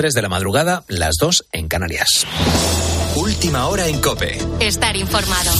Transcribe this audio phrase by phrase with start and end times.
[0.00, 2.24] 3 de la madrugada, las 2 en Canarias.
[3.16, 4.38] Última hora en Cope.
[4.60, 5.50] Estar informado.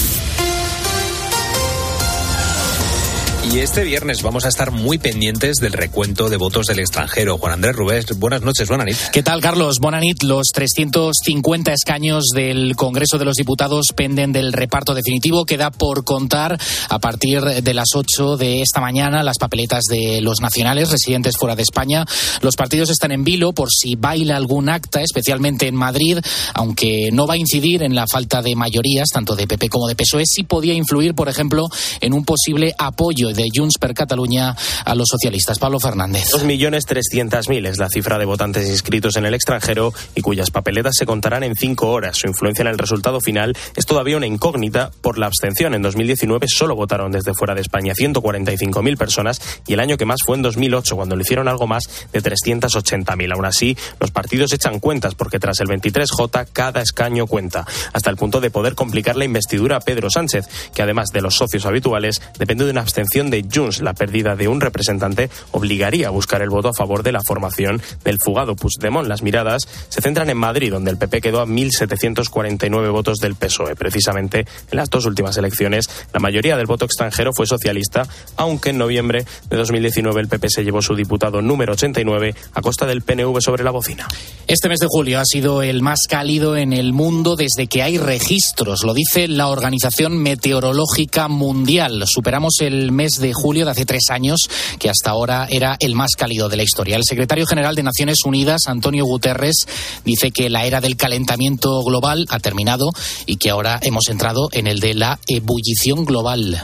[3.50, 7.38] Y este viernes vamos a estar muy pendientes del recuento de votos del extranjero.
[7.38, 9.08] Juan Andrés Rubés, buenas noches, noches.
[9.10, 9.78] ¿Qué tal, Carlos?
[9.80, 15.46] Bonanit, los 350 escaños del Congreso de los Diputados penden del reparto definitivo.
[15.46, 16.58] Queda por contar
[16.90, 21.56] a partir de las 8 de esta mañana las papeletas de los nacionales residentes fuera
[21.56, 22.04] de España.
[22.42, 26.18] Los partidos están en vilo por si baila algún acta, especialmente en Madrid,
[26.52, 29.96] aunque no va a incidir en la falta de mayorías, tanto de PP como de
[29.96, 30.24] PSOE.
[30.26, 31.66] Sí podía influir, por ejemplo,
[32.02, 35.58] en un posible apoyo de Junts per Catalunya a los socialistas.
[35.58, 36.24] Pablo Fernández.
[36.32, 41.44] 2.300.000 es la cifra de votantes inscritos en el extranjero y cuyas papeletas se contarán
[41.44, 42.16] en cinco horas.
[42.16, 45.74] Su influencia en el resultado final es todavía una incógnita por la abstención.
[45.74, 50.18] En 2019 solo votaron desde fuera de España 145.000 personas y el año que más
[50.26, 53.34] fue en 2008, cuando le hicieron algo más de 380.000.
[53.34, 58.16] Aún así, los partidos echan cuentas porque tras el 23J cada escaño cuenta, hasta el
[58.16, 62.20] punto de poder complicar la investidura a Pedro Sánchez, que además de los socios habituales,
[62.38, 63.82] depende de una abstención de Junts.
[63.82, 67.82] La pérdida de un representante obligaría a buscar el voto a favor de la formación
[68.04, 69.08] del fugado Puigdemont.
[69.08, 73.74] Las miradas se centran en Madrid, donde el PP quedó a 1.749 votos del PSOE.
[73.74, 78.78] Precisamente en las dos últimas elecciones, la mayoría del voto extranjero fue socialista, aunque en
[78.78, 83.40] noviembre de 2019 el PP se llevó su diputado número 89 a costa del PNV
[83.40, 84.06] sobre la bocina.
[84.46, 87.98] Este mes de julio ha sido el más cálido en el mundo desde que hay
[87.98, 92.04] registros, lo dice la Organización Meteorológica Mundial.
[92.06, 94.40] Superamos el mes de julio de hace tres años,
[94.78, 96.96] que hasta ahora era el más cálido de la historia.
[96.96, 99.66] El secretario general de Naciones Unidas, Antonio Guterres,
[100.04, 102.90] dice que la era del calentamiento global ha terminado
[103.26, 106.62] y que ahora hemos entrado en el de la ebullición global.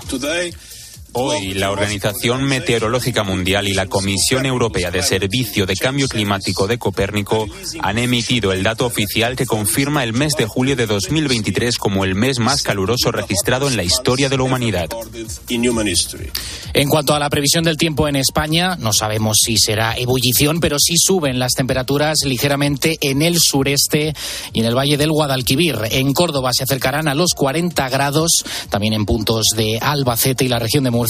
[1.16, 6.76] Hoy, la Organización Meteorológica Mundial y la Comisión Europea de Servicio de Cambio Climático de
[6.76, 7.46] Copérnico
[7.78, 12.16] han emitido el dato oficial que confirma el mes de julio de 2023 como el
[12.16, 14.88] mes más caluroso registrado en la historia de la humanidad.
[16.72, 20.78] En cuanto a la previsión del tiempo en España, no sabemos si será ebullición, pero
[20.80, 24.14] sí suben las temperaturas ligeramente en el sureste
[24.52, 25.76] y en el valle del Guadalquivir.
[25.92, 28.32] En Córdoba se acercarán a los 40 grados,
[28.68, 31.03] también en puntos de Albacete y la región de Murcia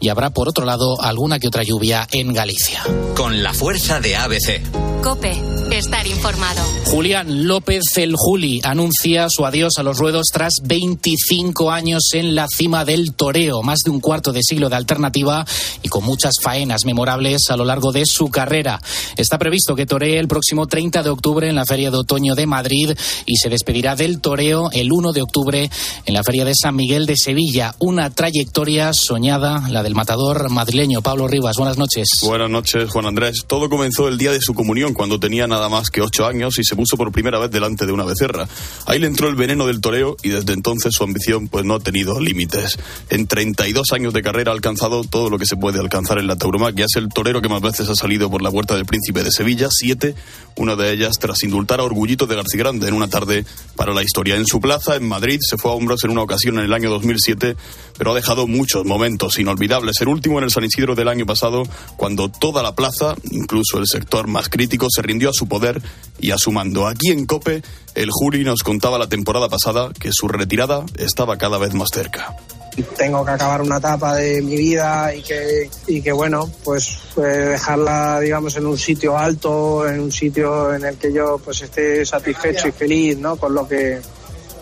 [0.00, 2.82] y habrá, por otro lado, alguna que otra lluvia en Galicia.
[3.16, 4.62] Con la fuerza de ABC.
[5.02, 5.32] Cope,
[5.70, 6.62] estar informado.
[6.86, 12.46] Julián López el Juli anuncia su adiós a los ruedos tras 25 años en la
[12.48, 15.44] cima del toreo, más de un cuarto de siglo de alternativa
[15.82, 18.80] y con muchas faenas memorables a lo largo de su carrera.
[19.16, 22.46] Está previsto que toree el próximo 30 de octubre en la Feria de Otoño de
[22.46, 25.70] Madrid y se despedirá del toreo el 1 de octubre
[26.06, 27.74] en la Feria de San Miguel de Sevilla.
[27.78, 31.56] Una trayectoria soñada la del matador madrileño Pablo Rivas.
[31.56, 32.06] Buenas noches.
[32.22, 33.44] Buenas noches, Juan Andrés.
[33.48, 36.64] Todo comenzó el día de su comunión, cuando tenía nada más que ocho años y
[36.64, 38.46] se puso por primera vez delante de una becerra.
[38.86, 41.80] Ahí le entró el veneno del toreo y desde entonces su ambición pues no ha
[41.80, 42.78] tenido límites.
[43.10, 46.36] En 32 años de carrera ha alcanzado todo lo que se puede alcanzar en la
[46.36, 46.84] tauromaquia.
[46.84, 49.66] Es el torero que más veces ha salido por la puerta del Príncipe de Sevilla,
[49.68, 50.14] siete,
[50.54, 54.04] una de ellas tras indultar a Orgullito de García Grande en una tarde para la
[54.04, 54.36] historia.
[54.36, 56.88] En su plaza, en Madrid, se fue a hombros en una ocasión en el año
[56.90, 57.56] 2007,
[57.98, 59.92] pero ha dejado muchos momentos inolvidable.
[59.92, 61.64] Ser último en el San Isidro del año pasado,
[61.96, 65.80] cuando toda la plaza, incluso el sector más crítico, se rindió a su poder
[66.18, 66.86] y a su mando.
[66.86, 67.62] Aquí en Cope,
[67.94, 72.36] el jury nos contaba la temporada pasada que su retirada estaba cada vez más cerca
[72.96, 77.50] tengo que acabar una etapa de mi vida y que, y que bueno, pues, pues,
[77.50, 82.04] dejarla, digamos, en un sitio alto, en un sitio en el que yo pues esté
[82.04, 83.36] satisfecho y feliz, ¿no?
[83.36, 84.00] Con lo que,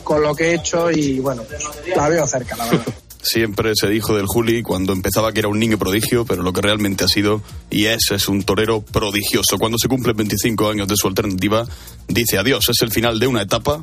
[0.05, 1.63] con lo que he hecho y bueno, pues,
[1.97, 2.85] la veo cerca, la verdad.
[3.23, 6.61] Siempre se dijo del Juli cuando empezaba que era un niño prodigio, pero lo que
[6.61, 7.41] realmente ha sido
[7.71, 9.59] y es es un torero prodigioso.
[9.59, 11.65] Cuando se cumplen 25 años de su alternativa,
[12.09, 13.81] dice adiós, es el final de una etapa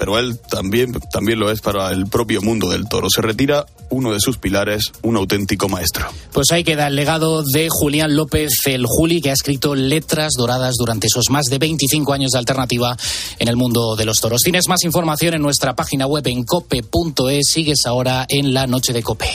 [0.00, 3.08] pero él también, también lo es para el propio mundo del toro.
[3.14, 6.06] Se retira uno de sus pilares, un auténtico maestro.
[6.32, 10.76] Pues ahí queda el legado de Julián López, el Juli, que ha escrito letras doradas
[10.78, 12.96] durante esos más de 25 años de alternativa
[13.38, 14.40] en el mundo de los toros.
[14.42, 17.50] Tienes más información en nuestra página web en cope.es.
[17.52, 19.28] Sigues ahora en la noche de Cope.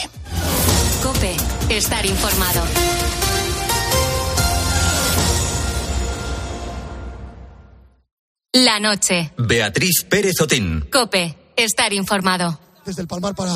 [1.00, 1.36] Cope,
[1.68, 2.95] estar informado.
[8.64, 9.32] La noche.
[9.36, 10.88] Beatriz Pérez Otín.
[10.90, 12.58] Cope, estar informado.
[12.86, 13.52] Desde el Palmar para,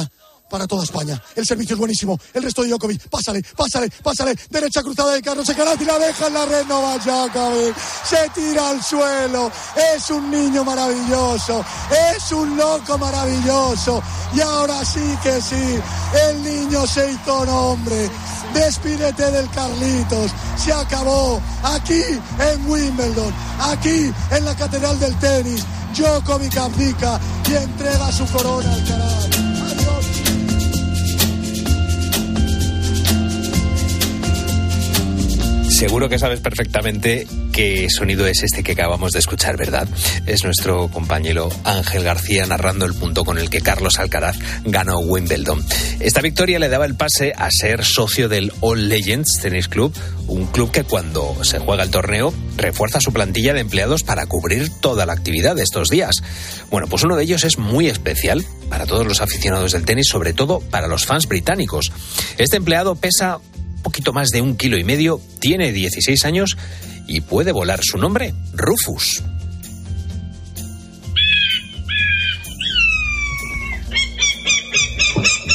[0.50, 1.22] para toda España.
[1.34, 2.18] El servicio es buenísimo.
[2.34, 3.08] El resto de Djokovic.
[3.08, 4.34] Pásale, pásale, pásale.
[4.50, 5.84] Derecha cruzada de Carlos Ecarati.
[5.84, 6.66] La deja en la red.
[6.66, 7.74] No va Djokovic.
[8.04, 9.50] Se tira al suelo.
[9.94, 11.64] Es un niño maravilloso.
[12.14, 14.02] Es un loco maravilloso.
[14.34, 15.80] Y ahora sí que sí.
[16.28, 18.10] El niño se hizo hombre
[18.54, 20.30] despídete del Carlitos.
[20.56, 22.02] Se acabó aquí
[22.38, 25.64] en Wimbledon, aquí en la Catedral del Tenis.
[25.96, 29.49] Djokovic abdica y entrega su corona al canal.
[35.80, 39.88] Seguro que sabes perfectamente qué sonido es este que acabamos de escuchar, ¿verdad?
[40.26, 45.64] Es nuestro compañero Ángel García narrando el punto con el que Carlos Alcaraz ganó Wimbledon.
[46.00, 49.94] Esta victoria le daba el pase a ser socio del All Legends Tennis Club,
[50.26, 54.68] un club que cuando se juega el torneo refuerza su plantilla de empleados para cubrir
[54.82, 56.16] toda la actividad de estos días.
[56.70, 60.34] Bueno, pues uno de ellos es muy especial para todos los aficionados del tenis, sobre
[60.34, 61.90] todo para los fans británicos.
[62.36, 63.40] Este empleado pesa
[63.80, 66.56] poquito más de un kilo y medio, tiene 16 años
[67.06, 67.80] y puede volar.
[67.82, 69.22] Su nombre, Rufus.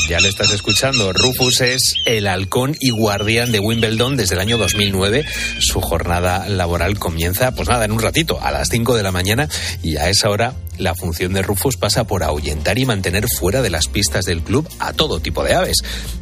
[0.07, 1.13] Ya le estás escuchando.
[1.13, 5.25] Rufus es el halcón y guardián de Wimbledon desde el año 2009.
[5.60, 9.50] Su jornada laboral comienza, pues nada, en un ratito, a las 5 de la mañana
[9.81, 13.69] y a esa hora la función de Rufus pasa por ahuyentar y mantener fuera de
[13.69, 15.77] las pistas del club a todo tipo de aves.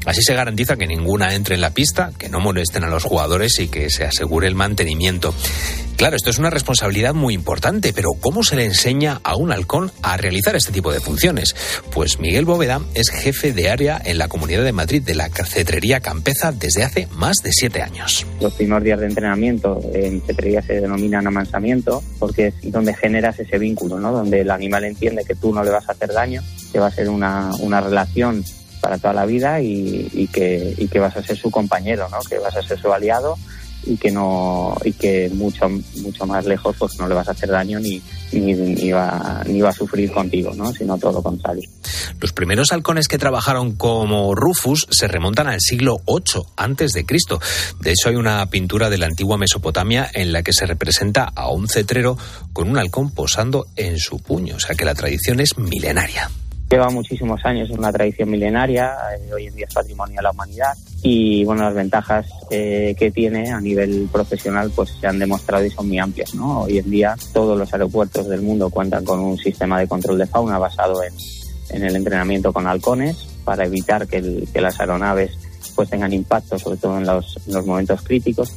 [0.05, 3.59] Así se garantiza que ninguna entre en la pista, que no molesten a los jugadores
[3.59, 5.33] y que se asegure el mantenimiento.
[5.97, 9.91] Claro, esto es una responsabilidad muy importante, pero ¿cómo se le enseña a un halcón
[10.01, 11.55] a realizar este tipo de funciones?
[11.91, 15.99] Pues Miguel Bóveda es jefe de área en la Comunidad de Madrid de la cetrería
[15.99, 18.25] Campeza desde hace más de siete años.
[18.41, 23.57] Los primeros días de entrenamiento en cetrería se denominan amansamiento porque es donde generas ese
[23.57, 24.11] vínculo, ¿no?
[24.11, 26.41] Donde el animal entiende que tú no le vas a hacer daño,
[26.71, 28.43] que va a ser una, una relación
[28.81, 32.19] para toda la vida y, y, que, y que vas a ser su compañero, ¿no?
[32.19, 33.37] Que vas a ser su aliado
[33.85, 37.49] y que no y que mucho mucho más lejos pues no le vas a hacer
[37.49, 38.01] daño ni
[38.31, 41.69] ni, ni, va, ni va a sufrir contigo no sino todo lo contrario.
[42.19, 47.39] Los primeros halcones que trabajaron como Rufus se remontan al siglo VIII antes de Cristo.
[47.81, 51.51] De hecho hay una pintura de la antigua Mesopotamia en la que se representa a
[51.51, 52.17] un cetrero
[52.53, 54.55] con un halcón posando en su puño.
[54.55, 56.29] O sea que la tradición es milenaria.
[56.69, 60.31] Lleva muchísimos años, es una tradición milenaria, eh, hoy en día es patrimonio de la
[60.31, 60.73] humanidad
[61.05, 65.69] y bueno, las ventajas eh, que tiene a nivel profesional pues se han demostrado y
[65.69, 66.33] son muy amplias.
[66.33, 66.61] ¿no?
[66.61, 70.27] Hoy en día todos los aeropuertos del mundo cuentan con un sistema de control de
[70.27, 75.31] fauna basado en, el entrenamiento con halcones para evitar que, las aeronaves
[75.75, 78.53] pues tengan impacto, sobre todo en los, momentos críticos.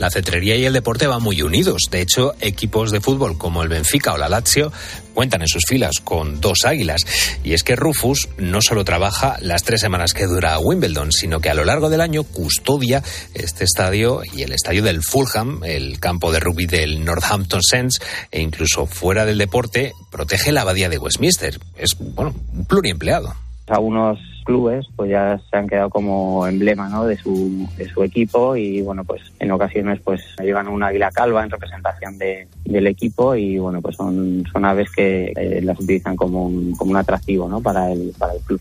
[0.00, 1.82] La cetrería y el deporte van muy unidos.
[1.90, 4.72] De hecho, equipos de fútbol como el Benfica o la Lazio
[5.12, 7.02] cuentan en sus filas con dos águilas.
[7.44, 11.50] Y es que Rufus no solo trabaja las tres semanas que dura Wimbledon, sino que
[11.50, 13.02] a lo largo del año custodia
[13.34, 18.00] este estadio y el estadio del Fulham, el campo de rugby del Northampton Saints,
[18.30, 21.60] e incluso fuera del deporte protege la abadía de Westminster.
[21.76, 23.34] Es, bueno, un pluriempleado.
[23.68, 27.04] A unos clubes pues ya se han quedado como emblema ¿no?
[27.04, 31.42] de, su, de su equipo y bueno pues en ocasiones pues llevan un águila calva
[31.42, 36.16] en representación de, del equipo y bueno pues son, son aves que eh, las utilizan
[36.16, 37.60] como un, como un atractivo ¿no?
[37.60, 38.60] para, el, para el club.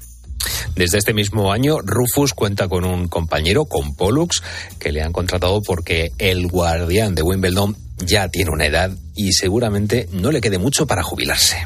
[0.76, 4.42] Desde este mismo año, Rufus cuenta con un compañero, con Pollux,
[4.80, 10.08] que le han contratado porque el guardián de Wimbledon ya tiene una edad y seguramente
[10.14, 11.58] no le quede mucho para jubilarse.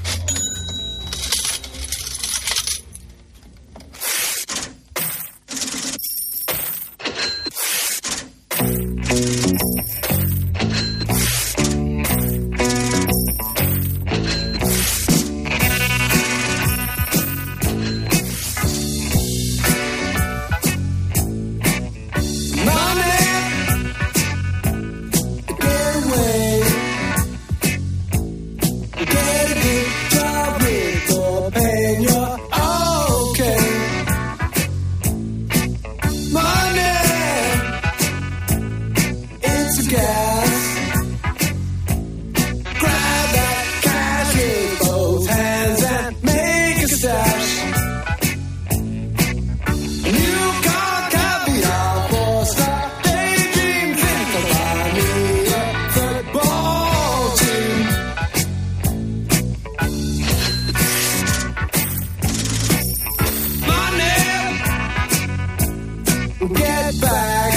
[66.50, 67.53] Get back.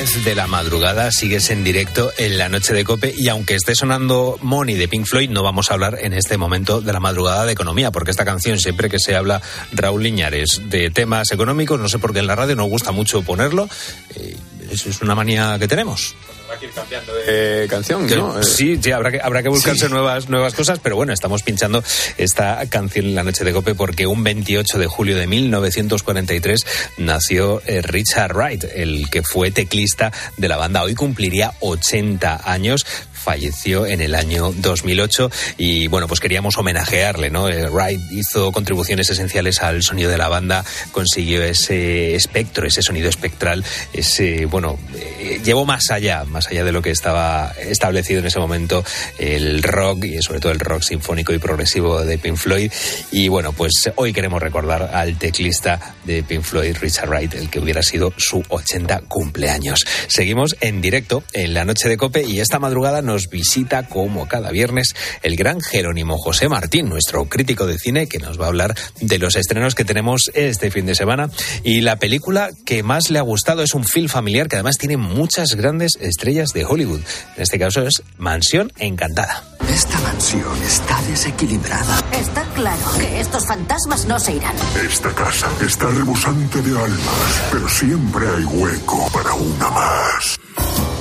[0.00, 3.74] 10 de la madrugada sigues en directo en la noche de Cope y aunque esté
[3.74, 7.44] sonando Money de Pink Floyd no vamos a hablar en este momento de la madrugada
[7.44, 9.42] de economía porque esta canción siempre que se habla
[9.72, 13.20] Raúl Liñares de temas económicos no sé por qué en la radio nos gusta mucho
[13.20, 13.68] ponerlo
[14.14, 14.38] eh,
[14.70, 16.14] es una manía que tenemos
[16.60, 18.42] que ir cambiando de canción, ¿no?
[18.42, 21.82] Sí, sí, habrá que, habrá que buscarse nuevas, nuevas cosas, pero bueno, estamos pinchando
[22.18, 26.66] esta canción en la noche de Cope porque un 28 de julio de 1943
[26.98, 30.82] nació eh, Richard Wright, el que fue teclista de la banda.
[30.82, 32.84] Hoy cumpliría 80 años
[33.22, 37.48] falleció en el año 2008 y bueno, pues queríamos homenajearle, ¿no?
[37.48, 43.08] Eh, Wright hizo contribuciones esenciales al sonido de la banda, consiguió ese espectro, ese sonido
[43.08, 48.26] espectral, ese, bueno, eh, llevó más allá, más allá de lo que estaba establecido en
[48.26, 48.84] ese momento
[49.18, 52.72] el rock y sobre todo el rock sinfónico y progresivo de Pink Floyd
[53.10, 57.60] y bueno, pues hoy queremos recordar al teclista de Pink Floyd, Richard Wright, el que
[57.60, 59.84] hubiera sido su 80 cumpleaños.
[60.06, 64.52] Seguimos en directo en la noche de Cope y esta madrugada nos visita, como cada
[64.52, 68.76] viernes, el gran Jerónimo José Martín, nuestro crítico de cine, que nos va a hablar
[69.00, 71.28] de los estrenos que tenemos este fin de semana.
[71.64, 74.96] Y la película que más le ha gustado es un film familiar que además tiene
[74.96, 77.00] muchas grandes estrellas de Hollywood.
[77.36, 79.42] En este caso es Mansión Encantada.
[79.68, 82.00] Esta mansión está desequilibrada.
[82.12, 84.54] Está claro que estos fantasmas no se irán.
[84.88, 90.99] Esta casa está rebosante de almas, pero siempre hay hueco para una más.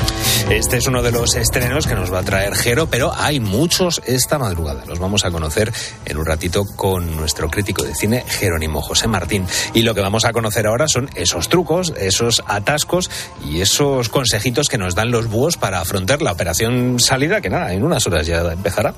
[0.50, 4.02] Este es uno de los estrenos que nos va a traer Jero, pero hay muchos
[4.06, 4.84] esta madrugada.
[4.86, 5.72] Los vamos a conocer
[6.06, 9.46] en un ratito con nuestro crítico de cine, Jerónimo José Martín.
[9.74, 13.12] Y lo que vamos a conocer ahora son esos trucos, esos atascos
[13.46, 17.74] y esos consejitos que nos dan los búhos para afrontar la operación salida, que nada,
[17.74, 18.94] en unas horas ya empezará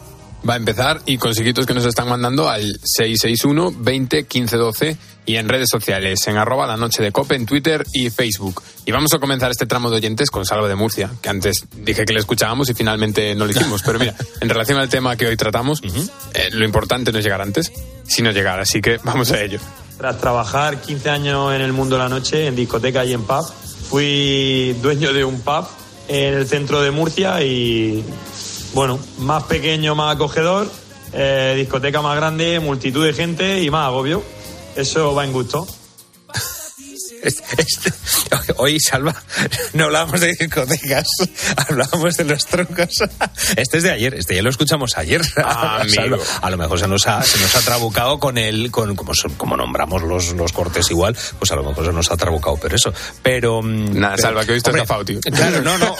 [0.47, 5.35] va a empezar y consejitos que nos están mandando al 661 20 15 12 y
[5.35, 8.63] en redes sociales, en arroba la noche de cope, en Twitter y Facebook.
[8.85, 12.05] Y vamos a comenzar este tramo de oyentes con Salva de Murcia, que antes dije
[12.05, 13.81] que le escuchábamos y finalmente no lo hicimos.
[13.85, 15.81] Pero mira, en relación al tema que hoy tratamos,
[16.33, 17.71] eh, lo importante no es llegar antes,
[18.03, 19.59] sino llegar, así que vamos a ello.
[19.97, 23.45] Tras trabajar 15 años en el mundo de la noche, en discoteca y en pub,
[23.89, 25.67] fui dueño de un pub
[26.07, 28.03] en el centro de Murcia y
[28.73, 30.69] bueno, más pequeño, más acogedor,
[31.13, 34.23] eh, discoteca más grande, multitud de gente y más agobio.
[34.75, 35.67] Eso va en gusto.
[38.57, 39.15] Hoy, Salva,
[39.73, 41.07] no hablábamos de discotecas,
[41.55, 43.03] hablábamos de los trucos.
[43.55, 45.23] Este es de ayer, este ya lo escuchamos ayer.
[45.33, 46.17] Salva.
[46.41, 49.57] A lo mejor se nos ha, se nos ha trabucado con el, con, como, como
[49.57, 52.93] nombramos los, los cortes igual, pues a lo mejor se nos ha trabucado, pero eso.
[53.21, 53.61] Pero.
[53.61, 55.19] Mm, Nada, Salva, que hoy está zafado, tío.
[55.21, 55.95] Claro, no, no,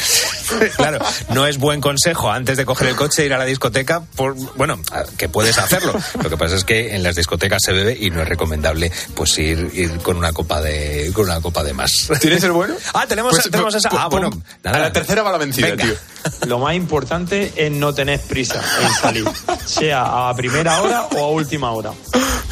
[0.76, 0.98] claro,
[1.30, 4.34] no es buen consejo antes de coger el coche e ir a la discoteca, por,
[4.56, 4.80] bueno,
[5.16, 5.94] que puedes hacerlo.
[6.22, 9.38] Lo que pasa es que en las discotecas se bebe y no es recomendable pues
[9.38, 12.08] ir, ir con una copa de con una copa de más.
[12.18, 12.74] ¿Tienes el bueno?
[12.94, 13.90] Ah, tenemos, Pues, tenemos pues, esa.
[13.92, 15.84] Ah, pues, bueno, a la tercera va la vencida, Venga.
[15.84, 15.94] tío.
[16.48, 19.24] Lo más importante es no tener prisa en salir,
[19.66, 21.92] sea a primera hora o a última hora.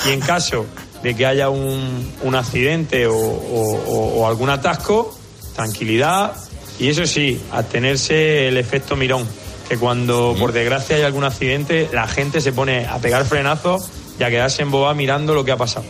[0.06, 0.66] Y en caso
[1.02, 5.16] de que haya un, un accidente o, o- o- o algún atasco,
[5.56, 6.34] tranquilidad
[6.78, 9.26] y eso sí, abstenerse el efecto mirón,
[9.68, 13.88] que cuando por desgracia hay algún accidente, la gente se pone a pegar frenazos
[14.18, 15.84] y a quedarse en boa mirando lo que ha pasado.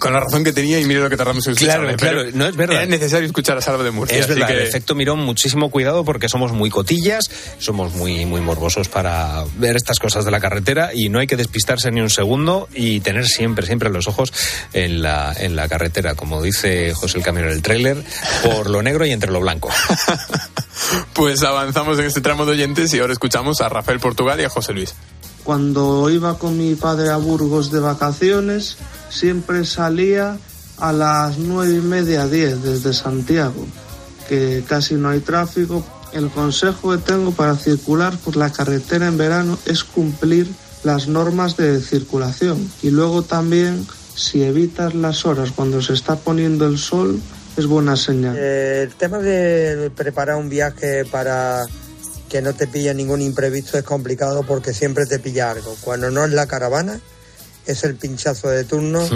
[0.00, 2.38] Con la razón que tenía y mire lo que tardamos en Claro, escucharle, claro, pero
[2.38, 2.82] no es verdad.
[2.82, 4.18] Es necesario escuchar a Salva de Murcia.
[4.18, 8.40] Es verdad, que- el efecto mirón, muchísimo cuidado porque somos muy cotillas, somos muy, muy
[8.40, 12.10] morbosos para ver estas cosas de la carretera y no hay que despistarse ni un
[12.10, 14.32] segundo y tener siempre, siempre los ojos
[14.72, 18.02] en la, en la carretera, como dice José el Camino en el tráiler,
[18.42, 19.70] por lo negro y entre lo blanco.
[21.12, 24.48] Pues avanzamos en este tramo de oyentes y ahora escuchamos a Rafael Portugal y a
[24.48, 24.94] José Luis.
[25.50, 28.76] Cuando iba con mi padre a Burgos de vacaciones,
[29.08, 30.38] siempre salía
[30.78, 33.66] a las nueve y media, diez desde Santiago,
[34.28, 35.84] que casi no hay tráfico.
[36.12, 40.46] El consejo que tengo para circular por la carretera en verano es cumplir
[40.84, 42.70] las normas de circulación.
[42.80, 47.20] Y luego también, si evitas las horas cuando se está poniendo el sol,
[47.56, 48.36] es buena señal.
[48.38, 51.66] Eh, el tema de preparar un viaje para
[52.30, 55.76] que no te pille ningún imprevisto es complicado porque siempre te pilla algo.
[55.80, 57.00] Cuando no es la caravana,
[57.66, 59.06] es el pinchazo de turno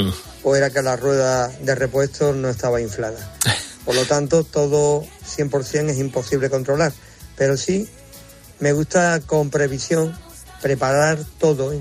[0.43, 3.37] o era que la rueda de repuesto no estaba inflada.
[3.85, 5.05] Por lo tanto, todo
[5.37, 6.93] 100% es imposible controlar.
[7.37, 7.89] Pero sí,
[8.59, 10.17] me gusta con previsión
[10.61, 11.73] preparar todo.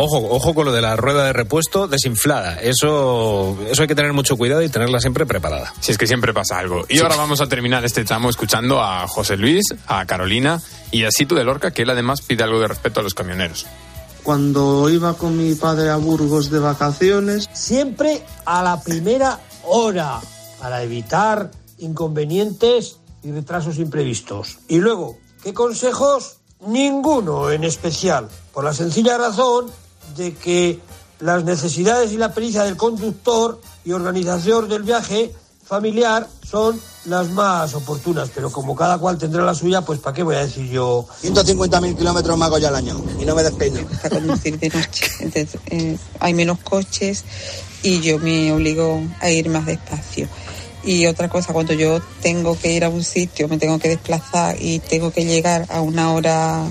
[0.00, 2.60] Ojo, ojo con lo de la rueda de repuesto desinflada.
[2.60, 5.74] Eso, eso hay que tener mucho cuidado y tenerla siempre preparada.
[5.80, 6.84] Si es que siempre pasa algo.
[6.88, 10.62] Y ahora vamos a terminar este tramo escuchando a José Luis, a Carolina
[10.92, 13.66] y a Situ de Lorca, que él además pide algo de respeto a los camioneros.
[14.22, 20.20] Cuando iba con mi padre a Burgos de vacaciones, Siempre a la primera hora.
[20.60, 24.58] para evitar inconvenientes y retrasos imprevistos.
[24.68, 26.36] Y luego, ¿qué consejos?
[26.64, 29.66] Ninguno en especial, por la sencilla razón
[30.16, 30.80] de que
[31.20, 35.32] las necesidades y la pericia del conductor y organización del viaje
[35.64, 40.22] familiar son las más oportunas, pero como cada cual tendrá la suya, pues ¿para qué
[40.22, 41.06] voy a decir yo?
[41.22, 43.80] 150.000 kilómetros más hago ya al año y no me despeino.
[44.02, 47.24] Para conducir de noche, entonces eh, hay menos coches
[47.82, 50.26] y yo me obligo a ir más despacio.
[50.84, 54.56] Y otra cosa, cuando yo tengo que ir a un sitio, me tengo que desplazar
[54.60, 56.64] y tengo que llegar a una hora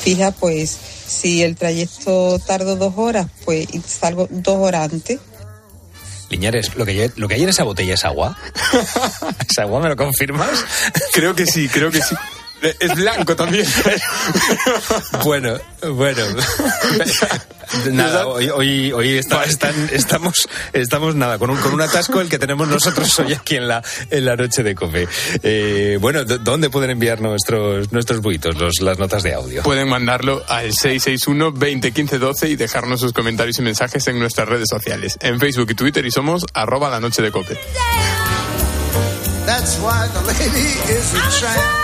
[0.00, 5.20] fija, pues si el trayecto tardo dos horas, pues salgo dos horas antes.
[6.30, 8.36] Liñares, ¿lo que, lo que hay en esa botella es agua.
[9.48, 9.80] ¿Es agua?
[9.80, 10.64] ¿Me lo confirmas?
[11.12, 12.14] Creo que sí, creo que sí.
[12.80, 13.66] Es blanco también.
[15.24, 15.58] bueno,
[15.90, 16.22] bueno.
[17.90, 20.34] Nada, hoy, hoy, hoy está- están- estamos,
[20.72, 23.82] estamos nada, con un, con un atasco el que tenemos nosotros hoy aquí en la,
[24.10, 25.08] en la noche de COPE.
[25.42, 29.62] Eh, bueno, ¿dó- ¿dónde pueden enviar nuestros, nuestros buitos, los, las notas de audio?
[29.62, 34.48] Pueden mandarlo al 661 20 15 12 y dejarnos sus comentarios y mensajes en nuestras
[34.48, 37.58] redes sociales, en Facebook y Twitter y somos arroba la noche de cope.
[39.46, 41.83] That's why the lady is a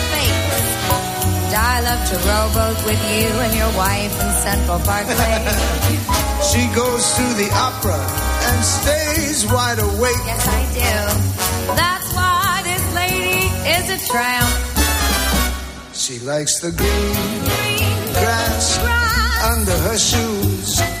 [1.63, 6.17] I love to rowboat with you and your wife in Central Parkway.
[6.51, 8.01] She goes to the opera
[8.49, 10.23] and stays wide awake.
[10.25, 11.75] yes, I do.
[11.75, 13.45] That's why this lady
[13.77, 14.49] is a tramp.
[15.93, 17.43] She likes the green
[18.17, 18.79] grass
[19.53, 21.00] under her shoes.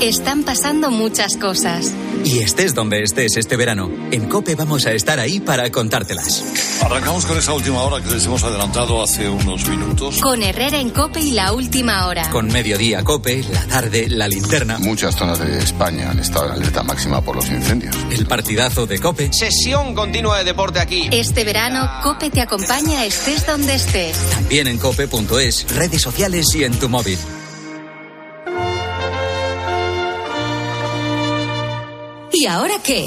[0.00, 1.92] Están pasando muchas cosas.
[2.24, 6.42] Y estés donde estés este verano, en Cope vamos a estar ahí para contártelas.
[6.82, 10.18] Arrancamos con esa última hora que les hemos adelantado hace unos minutos.
[10.22, 12.30] Con Herrera en Cope y la última hora.
[12.30, 14.78] Con Mediodía Cope, la tarde, la linterna.
[14.78, 17.94] Muchas zonas de España han estado en alerta máxima por los incendios.
[18.10, 19.30] El partidazo de Cope.
[19.34, 21.10] Sesión continua de deporte aquí.
[21.12, 24.16] Este verano, Cope te acompaña estés donde estés.
[24.30, 27.18] También en cope.es, redes sociales y en tu móvil.
[32.40, 33.06] ¿Y ahora qué?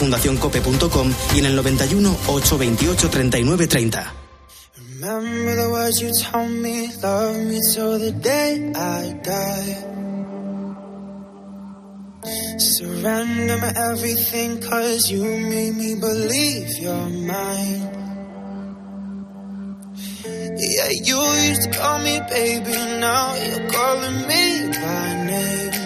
[0.00, 4.14] fundacioncope.com y en el 91 828 39 30.
[5.00, 9.76] Remember the words you told me, love me till the day I die.
[12.58, 17.88] Surrender my everything, cause you made me believe you're mine.
[20.24, 25.79] Yeah, you used to call me baby, now you're calling me by name.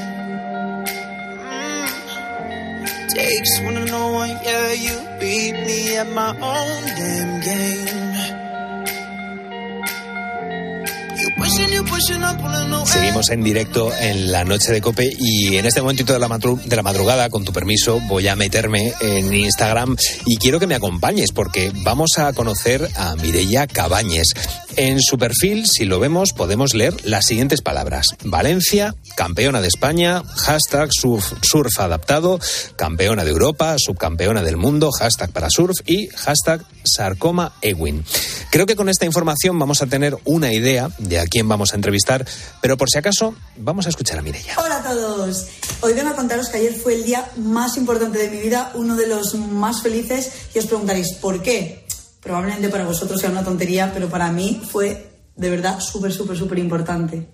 [12.87, 16.77] Seguimos en directo en la noche de Cope y en este momentito de la, de
[16.77, 19.97] la madrugada, con tu permiso, voy a meterme en Instagram
[20.27, 24.35] y quiero que me acompañes porque vamos a conocer a Mireia Cabañes.
[24.77, 28.09] En su perfil, si lo vemos, podemos leer las siguientes palabras.
[28.25, 32.41] Valencia, campeona de España, hashtag surf, adaptado,
[32.75, 38.05] campeona de Europa, subcampeona del mundo, hashtag para surf y hashtag sarcoma Ewin.
[38.51, 41.77] Creo que con esta información vamos a tener una idea de a quién vamos a
[41.77, 42.27] entrevistar,
[42.61, 44.57] pero por si acaso, vamos a escuchar a Mireia.
[44.59, 45.47] Hola a todos.
[45.83, 48.97] Hoy vengo a contaros que ayer fue el día más importante de mi vida, uno
[48.97, 51.84] de los más felices, y os preguntaréis, ¿por qué?
[52.25, 56.59] Probablemente para vosotros sea una tontería, pero para mí fue de verdad súper, súper, súper
[56.59, 57.29] importante.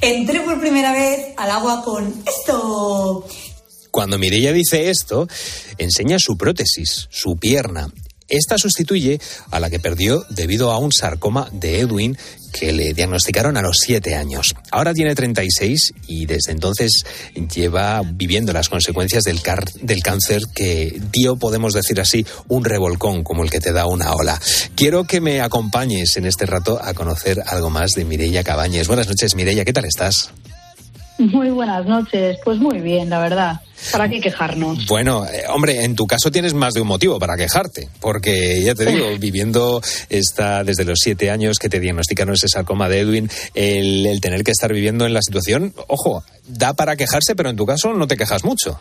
[0.00, 3.26] Entré por primera vez al agua con esto.
[3.90, 5.28] Cuando Mireia dice esto,
[5.78, 7.88] enseña su prótesis, su pierna.
[8.28, 9.20] Esta sustituye
[9.50, 12.18] a la que perdió debido a un sarcoma de Edwin
[12.56, 14.54] que le diagnosticaron a los 7 años.
[14.70, 17.04] Ahora tiene 36 y desde entonces
[17.52, 23.24] lleva viviendo las consecuencias del, car- del cáncer que dio, podemos decir así, un revolcón
[23.24, 24.40] como el que te da una ola.
[24.76, 28.86] Quiero que me acompañes en este rato a conocer algo más de Mireia Cabañes.
[28.86, 30.30] Buenas noches, Mireia, ¿qué tal estás?
[31.18, 32.38] Muy buenas noches.
[32.44, 33.60] Pues muy bien, la verdad.
[33.92, 34.86] ¿Para qué quejarnos?
[34.86, 38.74] Bueno, eh, hombre, en tu caso tienes más de un motivo para quejarte, porque ya
[38.74, 43.30] te digo, viviendo esta desde los siete años que te diagnosticaron ese sarcoma de Edwin,
[43.54, 47.56] el, el tener que estar viviendo en la situación, ojo, da para quejarse, pero en
[47.56, 48.80] tu caso no te quejas mucho.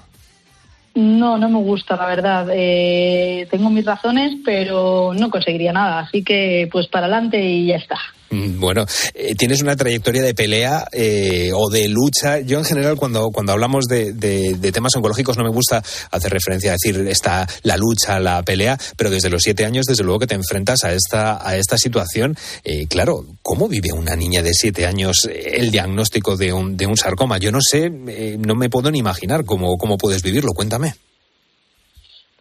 [0.96, 2.48] No, no me gusta, la verdad.
[2.52, 6.00] Eh, tengo mis razones, pero no conseguiría nada.
[6.00, 7.98] Así que, pues para adelante y ya está.
[8.34, 12.39] Mm, Bueno, eh, tienes una trayectoria de pelea eh, o de lucha.
[12.39, 16.32] Yo en general cuando, cuando hablamos de, de- de temas oncológicos no me gusta hacer
[16.32, 20.19] referencia a decir está la lucha, la pelea, pero desde los siete años desde luego
[20.19, 22.36] que te enfrentas a esta, a esta situación.
[22.63, 26.88] Eh, claro, ¿cómo vive una niña de siete años eh, el diagnóstico de un, de
[26.88, 27.38] un sarcoma?
[27.38, 30.52] Yo no sé, no me puedo ni imaginar cómo, cómo puedes vivirlo.
[30.54, 30.96] Cuéntame.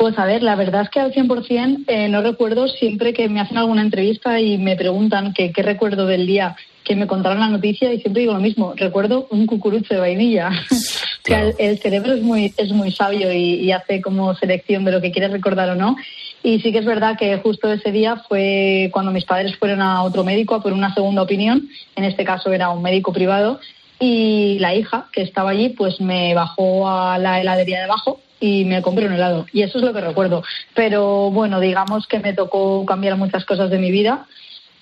[0.02, 3.38] Pues a ver, la verdad es que al 100% eh, no recuerdo siempre que me
[3.38, 7.46] hacen alguna entrevista y me preguntan que qué recuerdo del día que me contaron la
[7.46, 10.50] noticia y siempre digo lo mismo, recuerdo un cucurucho de vainilla.
[11.26, 15.00] el, el cerebro es muy, es muy sabio y, y hace como selección de lo
[15.00, 15.94] que quieres recordar o no.
[16.42, 20.02] Y sí que es verdad que justo ese día fue cuando mis padres fueron a
[20.02, 23.60] otro médico a por una segunda opinión, en este caso era un médico privado,
[24.00, 28.64] y la hija que estaba allí pues me bajó a la heladería de abajo y
[28.64, 29.46] me compré un helado.
[29.52, 30.42] Y eso es lo que recuerdo.
[30.74, 34.26] Pero bueno, digamos que me tocó cambiar muchas cosas de mi vida.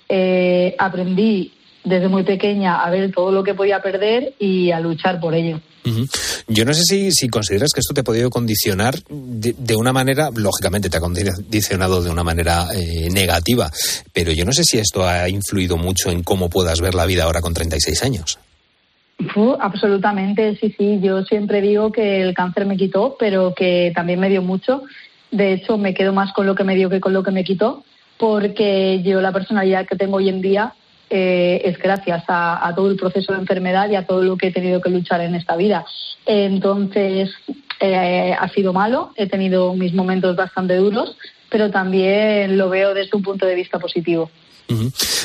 [0.09, 5.19] Eh, aprendí desde muy pequeña a ver todo lo que podía perder y a luchar
[5.19, 5.61] por ello.
[6.47, 9.93] Yo no sé si, si consideras que esto te ha podido condicionar de, de una
[9.93, 13.71] manera, lógicamente te ha condicionado de una manera eh, negativa,
[14.11, 17.23] pero yo no sé si esto ha influido mucho en cómo puedas ver la vida
[17.23, 18.39] ahora con 36 años.
[19.59, 20.99] Absolutamente, sí, sí.
[21.01, 24.83] Yo siempre digo que el cáncer me quitó, pero que también me dio mucho.
[25.31, 27.43] De hecho, me quedo más con lo que me dio que con lo que me
[27.43, 27.83] quitó,
[28.17, 30.73] porque yo la personalidad que tengo hoy en día
[31.09, 34.47] eh, es gracias a, a todo el proceso de enfermedad y a todo lo que
[34.47, 35.85] he tenido que luchar en esta vida.
[36.25, 37.31] Entonces,
[37.79, 41.17] eh, ha sido malo, he tenido mis momentos bastante duros,
[41.49, 44.29] pero también lo veo desde un punto de vista positivo.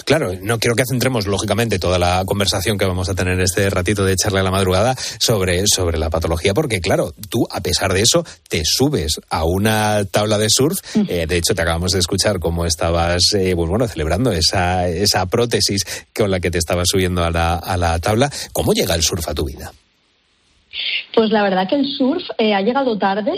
[0.04, 3.68] Claro, no quiero que centremos lógicamente toda la conversación que vamos a tener en este
[3.70, 7.92] ratito de charla a la madrugada sobre, sobre la patología, porque claro, tú a pesar
[7.92, 10.78] de eso te subes a una tabla de surf.
[11.09, 15.26] Eh, de hecho, te acabamos de escuchar cómo estabas, eh, pues bueno, celebrando esa, esa
[15.26, 18.30] prótesis con la que te estabas subiendo a la, a la tabla.
[18.52, 19.72] ¿Cómo llega el surf a tu vida?
[21.14, 23.32] Pues la verdad que el surf eh, ha llegado tarde,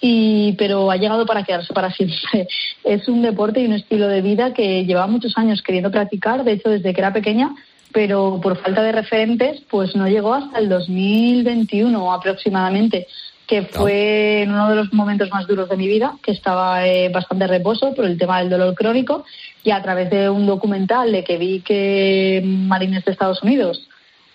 [0.00, 2.48] y, pero ha llegado para quedarse para siempre.
[2.84, 6.52] Es un deporte y un estilo de vida que llevaba muchos años queriendo practicar, de
[6.52, 7.54] hecho desde que era pequeña,
[7.92, 13.06] pero por falta de referentes pues no llegó hasta el 2021 aproximadamente
[13.46, 17.10] que fue en uno de los momentos más duros de mi vida, que estaba eh,
[17.10, 19.24] bastante reposo por el tema del dolor crónico
[19.62, 23.88] y a través de un documental de que vi que marines de Estados Unidos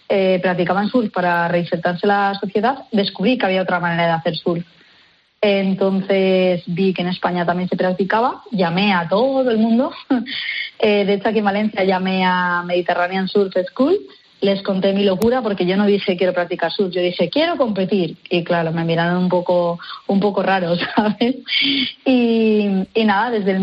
[0.10, 4.36] eh, practicaban surf para reinsertarse en la sociedad, descubrí que había otra manera de hacer
[4.36, 4.66] surf.
[5.42, 9.92] Entonces vi que en España también se practicaba, llamé a todo el mundo.
[10.82, 14.00] Eh, de hecho, aquí en Valencia llamé a Mediterranean Surf School,
[14.40, 18.16] les conté mi locura porque yo no dije quiero practicar surf, yo dije quiero competir.
[18.30, 21.36] Y claro, me miraron un poco, un poco raro, ¿sabes?
[22.06, 23.60] Y, nada, desde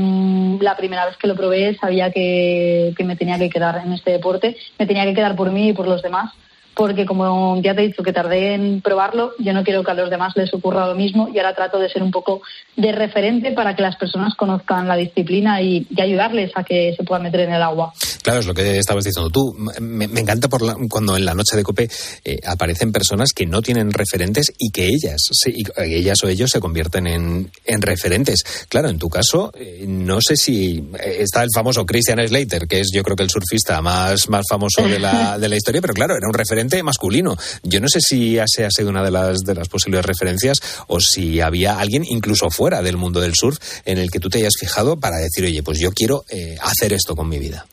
[0.61, 4.11] la primera vez que lo probé sabía que, que me tenía que quedar en este
[4.11, 6.35] deporte, me tenía que quedar por mí y por los demás
[6.77, 9.95] porque como ya te he dicho que tardé en probarlo, yo no quiero que a
[9.95, 12.43] los demás les ocurra lo mismo y ahora trato de ser un poco
[12.77, 17.23] de referente para que las personas conozcan la disciplina y, ayudarles a que se puedan
[17.23, 17.93] meter en el agua.
[18.23, 19.57] Claro, es lo que estabas diciendo tú.
[19.81, 21.89] Me, encanta por la- cuando en la noche de COPE
[22.25, 26.61] eh, aparecen personas que no tienen referentes y que ellas, eh, ellas o ellos se
[26.61, 28.45] convierten en, en referentes.
[28.69, 32.89] Claro, en tu caso, eh, no sé si está el famoso Christian Slater, que es
[32.95, 36.15] yo creo que el surfista más, más famoso de la, de la historia, pero claro,
[36.15, 37.37] era un referente masculino.
[37.63, 41.01] Yo no sé si ese ha sido una de las, de las posibles referencias o
[41.01, 44.55] si había alguien incluso fuera del mundo del surf en el que tú te hayas
[44.59, 47.67] fijado para decir, oye, pues yo quiero eh, hacer esto con mi vida.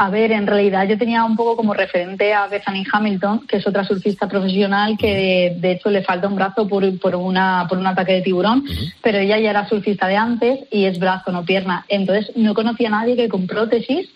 [0.00, 3.66] A ver, en realidad yo tenía un poco como referente a Bethany Hamilton, que es
[3.66, 7.86] otra surfista profesional que de hecho le falta un brazo por, por, una, por un
[7.88, 8.62] ataque de tiburón,
[9.02, 11.84] pero ella ya era surfista de antes y es brazo, no pierna.
[11.88, 14.08] Entonces no conocía a nadie que con prótesis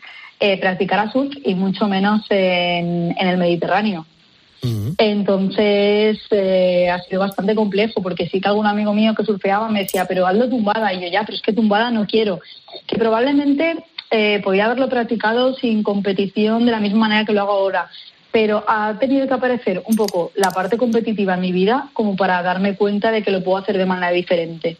[0.44, 4.05] eh, practicara surf y mucho menos en, en el Mediterráneo.
[4.98, 9.83] Entonces eh, ha sido bastante complejo porque sí que algún amigo mío que surfeaba me
[9.83, 10.92] decía, pero hazlo tumbada.
[10.92, 12.40] Y yo ya, pero es que tumbada no quiero.
[12.88, 17.52] Que probablemente eh, podía haberlo practicado sin competición de la misma manera que lo hago
[17.52, 17.88] ahora.
[18.33, 22.42] Pero ha tenido que aparecer un poco la parte competitiva en mi vida como para
[22.42, 24.76] darme cuenta de que lo puedo hacer de manera diferente.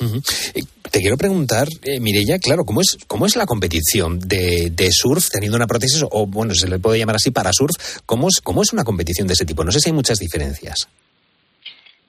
[0.00, 0.60] Eh,
[0.90, 5.28] Te quiero preguntar, eh, Mireia, claro, ¿cómo es, cómo es la competición de, de surf
[5.30, 7.76] teniendo una prótesis o, bueno, se le puede llamar así para surf?
[8.06, 9.62] ¿Cómo es, ¿Cómo es una competición de ese tipo?
[9.62, 10.88] No sé si hay muchas diferencias.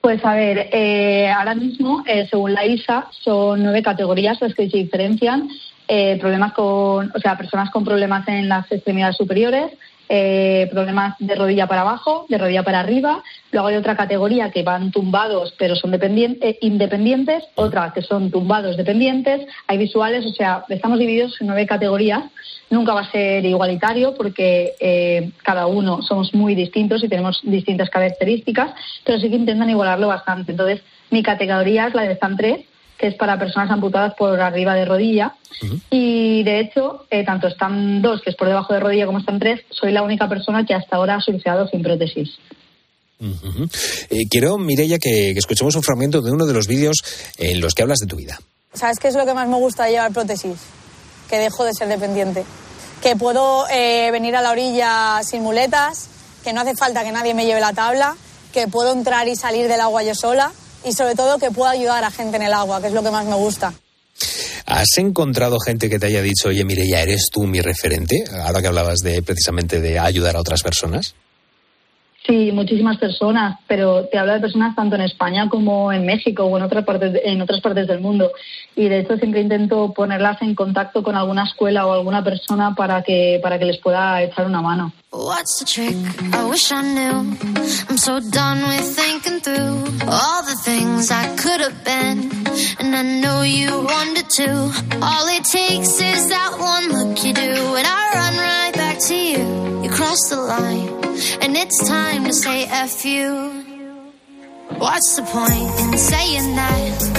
[0.00, 4.68] Pues a ver, eh, ahora mismo, eh, según la ISA, son nueve categorías las que
[4.68, 5.48] se diferencian.
[5.86, 9.72] Eh, problemas con, o sea, personas con problemas en las extremidades superiores,
[10.14, 13.22] eh, problemas de rodilla para abajo, de rodilla para arriba.
[13.50, 18.76] Luego hay otra categoría que van tumbados pero son eh, independientes, otra que son tumbados
[18.76, 19.46] dependientes.
[19.68, 22.24] Hay visuales, o sea, estamos divididos en nueve categorías.
[22.68, 27.88] Nunca va a ser igualitario porque eh, cada uno somos muy distintos y tenemos distintas
[27.88, 28.74] características,
[29.06, 30.52] pero sí que intentan igualarlo bastante.
[30.52, 32.60] Entonces, mi categoría es la de Stan 3,
[33.02, 35.34] que es para personas amputadas por arriba de rodilla.
[35.90, 39.40] Y de hecho, eh, tanto Stan 2, que es por debajo de rodilla, como Stan
[39.40, 42.30] 3, soy la única persona que hasta ahora ha surfeado sin prótesis.
[44.08, 47.02] Eh, quiero, Mireia, que, que escuchemos un fragmento de uno de los vídeos
[47.38, 48.38] en los que hablas de tu vida.
[48.72, 50.60] ¿Sabes qué es lo que más me gusta de llevar prótesis?
[51.28, 52.44] Que dejo de ser dependiente.
[53.02, 56.08] Que puedo eh, venir a la orilla sin muletas,
[56.44, 58.16] que no hace falta que nadie me lleve la tabla,
[58.52, 60.52] que puedo entrar y salir del agua yo sola
[60.84, 63.10] y sobre todo que puedo ayudar a gente en el agua, que es lo que
[63.10, 63.72] más me gusta.
[64.66, 68.24] ¿Has encontrado gente que te haya dicho, oye, Mireia, eres tú mi referente?
[68.44, 71.14] Ahora que hablabas de precisamente de ayudar a otras personas.
[72.26, 76.56] Sí, muchísimas personas, pero te hablo de personas tanto en España como en México o
[76.56, 78.30] en otras partes, en otras partes del mundo.
[78.76, 83.02] Y de hecho siempre intento ponerlas en contacto con alguna escuela o alguna persona para
[83.02, 84.92] que, para que les pueda echar una mano.
[85.12, 85.96] What's the trick?
[86.32, 87.36] I wish I knew.
[87.88, 92.30] I'm so done with thinking through all the things I could have been.
[92.78, 94.72] And I know you wanted to.
[95.02, 99.14] All it takes is that one look you do, and I run right back to
[99.14, 99.82] you.
[99.82, 100.91] You cross the line,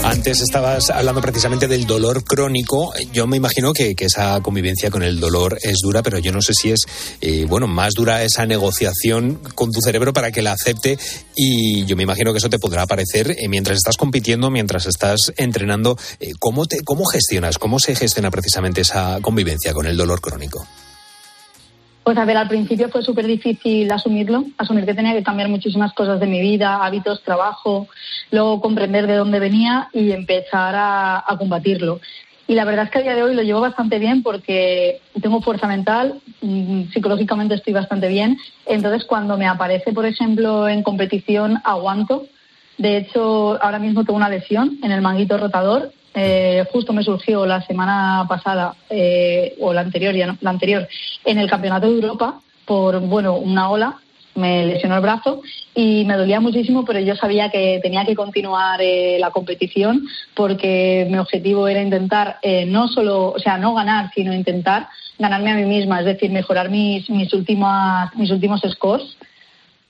[0.01, 2.93] Antes estabas hablando precisamente del dolor crónico.
[3.11, 6.53] Yo me imagino que, esa convivencia con el dolor es dura, pero yo no sé
[6.53, 6.83] si es,
[7.19, 10.97] eh, bueno, más dura esa negociación con tu cerebro para que la acepte.
[11.35, 15.33] Y yo me imagino que eso te podrá parecer eh, mientras estás compitiendo, mientras estás
[15.35, 15.97] entrenando.
[16.21, 17.57] Eh, ¿cómo, te, ¿Cómo gestionas?
[17.57, 20.65] ¿Cómo se gestiona precisamente esa convivencia con el dolor crónico?
[22.03, 25.93] Pues a ver, al principio fue súper difícil asumirlo, asumir que tenía que cambiar muchísimas
[25.93, 27.87] cosas de mi vida, hábitos, trabajo,
[28.29, 32.01] luego comprender de dónde venía y empezar a, combatirlo.
[32.45, 35.41] Y la verdad es que a día de hoy lo llevo bastante bien porque tengo
[35.41, 38.37] fuerza mental, mm, psicológicamente estoy bastante bien.
[38.65, 42.27] Entonces, cuando me aparece, por ejemplo, en competición, aguanto.
[42.77, 45.93] De hecho, ahora mismo tengo una lesión en el manguito rotador.
[46.13, 50.87] Eh, justo me surgió la semana pasada, eh, o la anterior, ya no, la anterior,
[51.25, 53.97] en el Campeonato de Europa por, bueno, una ola.
[54.35, 55.43] Me lesionó el brazo
[55.75, 61.05] y me dolía muchísimo, pero yo sabía que tenía que continuar eh, la competición porque
[61.07, 64.87] mi objetivo era intentar no solo, o sea, no ganar, sino intentar
[65.19, 69.17] ganarme a mí misma, es decir, mejorar mis, mis, últimas, mis últimos scores.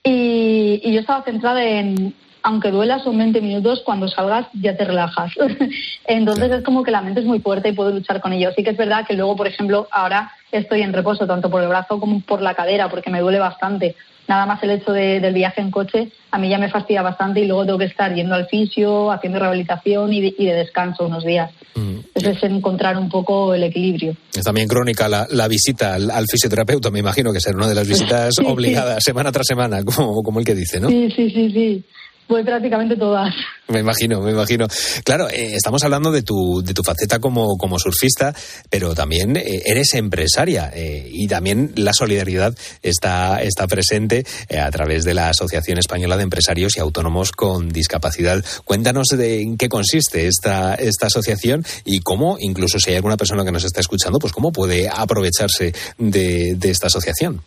[0.04, 4.84] Y, y yo estaba centrada en, aunque duela, son 20 minutos, cuando salgas ya te
[4.86, 5.32] relajas.
[6.06, 8.52] Entonces es como que la mente es muy fuerte y puedo luchar con ello.
[8.56, 11.70] Sí que es verdad que luego, por ejemplo, ahora estoy en reposo tanto por el
[11.70, 13.96] brazo como por la cadera porque me duele bastante.
[14.28, 17.42] Nada más el hecho de- del viaje en coche a mí ya me fastidia bastante
[17.42, 21.06] y luego tengo que estar yendo al fisio, haciendo rehabilitación y de, y de descanso
[21.06, 21.52] unos días.
[21.76, 24.16] Es Entonces es encontrar un poco el equilibrio.
[24.34, 27.76] Es también crónica la, la visita al, al, fisioterapeuta, me imagino que será una de
[27.76, 28.50] las visitas Sí, sí.
[28.52, 30.90] obligadas semana tras semana, como, como el que dice, ¿no?
[30.90, 31.86] Sí, sí, sí, sí.
[32.28, 33.34] Voy prácticamente todas.
[33.68, 34.68] Me imagino, me imagino.
[35.04, 38.34] Claro, eh, estamos hablando de tu, de tu faceta como, como surfista,
[38.70, 44.26] pero también eh, eres empresaria eh, y también la solidaridad está, está presente
[44.58, 48.44] a través de la Asociación Española de Empresarios y Autónomos con Discapacidad.
[48.66, 53.44] Cuéntanos de en qué consiste esta, esta asociación y cómo, incluso si hay alguna persona
[53.44, 57.42] que nos está escuchando, pues cómo puede aprovecharse de, de esta asociación.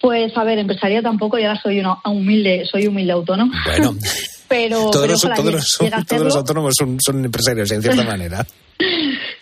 [0.00, 3.52] Pues a ver, empresaria tampoco, ya soy una humilde, soy humilde autónomo.
[3.66, 3.96] Bueno,
[4.48, 8.46] pero, todos, pero los, todos, los, todos los autónomos son, son empresarios, en cierta manera.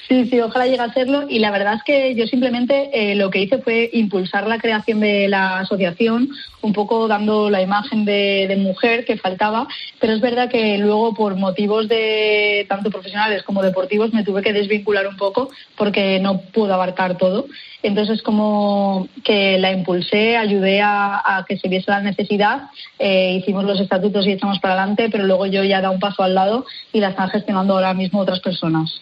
[0.08, 1.26] Sí, sí, ojalá llegue a serlo.
[1.28, 5.00] Y la verdad es que yo simplemente eh, lo que hice fue impulsar la creación
[5.00, 6.30] de la asociación,
[6.62, 9.66] un poco dando la imagen de, mujer que faltaba.
[10.00, 14.52] Pero es verdad que luego, por motivos de tanto profesionales como deportivos, me tuve que
[14.52, 17.46] desvincular un poco porque no puedo abarcar todo.
[17.82, 23.80] Entonces, como que la impulsé, ayudé a, que se viese la necesidad, eh, hicimos los
[23.80, 27.00] estatutos y echamos para adelante, pero luego yo ya dado un paso al lado y
[27.00, 29.00] la están gestionando ahora mismo otras personas.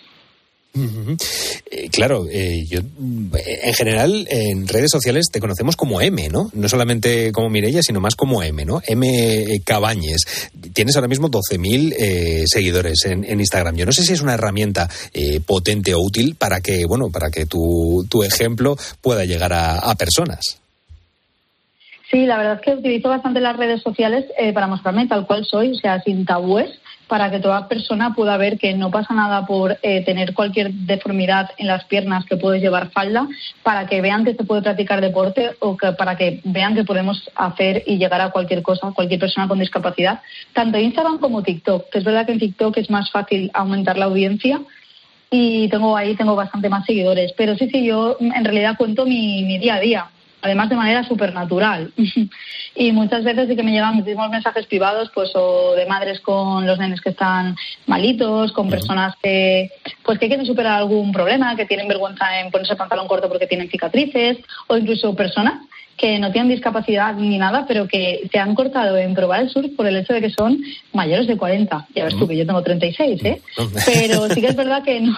[0.76, 6.50] Eh, claro, eh, yo mm, en general en redes sociales te conocemos como M, ¿no?
[6.52, 8.82] No solamente como Mirella, sino más como M, ¿no?
[8.86, 10.50] M eh, Cabañes.
[10.72, 13.76] Tienes ahora mismo 12.000 eh, seguidores en, Instagram.
[13.76, 17.30] Yo no sé si es una herramienta eh, potente o útil para que, bueno, para
[17.30, 20.60] que tu, tu ejemplo pueda llegar a, personas.
[22.10, 25.44] Sí, la verdad es que utilizo bastante las redes sociales eh, para mostrarme tal cual
[25.44, 26.68] soy, o sea, sin tabúes,
[27.08, 31.50] para que toda persona pueda ver que no pasa nada por eh, tener cualquier deformidad
[31.58, 33.26] en las piernas que puedes llevar falda,
[33.62, 37.30] para que vean que se puede practicar deporte o que, para que vean que podemos
[37.34, 40.20] hacer y llegar a cualquier cosa, cualquier persona con discapacidad,
[40.52, 44.06] tanto Instagram como TikTok, que es verdad que en TikTok es más fácil aumentar la
[44.06, 44.60] audiencia
[45.30, 47.32] y tengo ahí tengo bastante más seguidores.
[47.36, 50.06] Pero sí, sí, yo en realidad cuento mi, mi día a día,
[50.44, 51.90] además de manera súper natural.
[52.76, 56.66] y muchas veces sí que me llegan muchísimos mensajes privados, pues o de madres con
[56.66, 59.70] los nenes que están malitos, con personas que
[60.04, 63.70] pues que quieren superar algún problema, que tienen vergüenza en ponerse pantalón corto porque tienen
[63.70, 65.62] cicatrices, o incluso personas
[65.96, 69.70] que no tienen discapacidad ni nada, pero que se han cortado en probar el surf
[69.76, 70.60] por el hecho de que son
[70.92, 71.86] mayores de 40.
[71.94, 73.40] Ya ves tú que yo tengo 36, ¿eh?
[73.86, 75.16] Pero sí que es verdad que, no,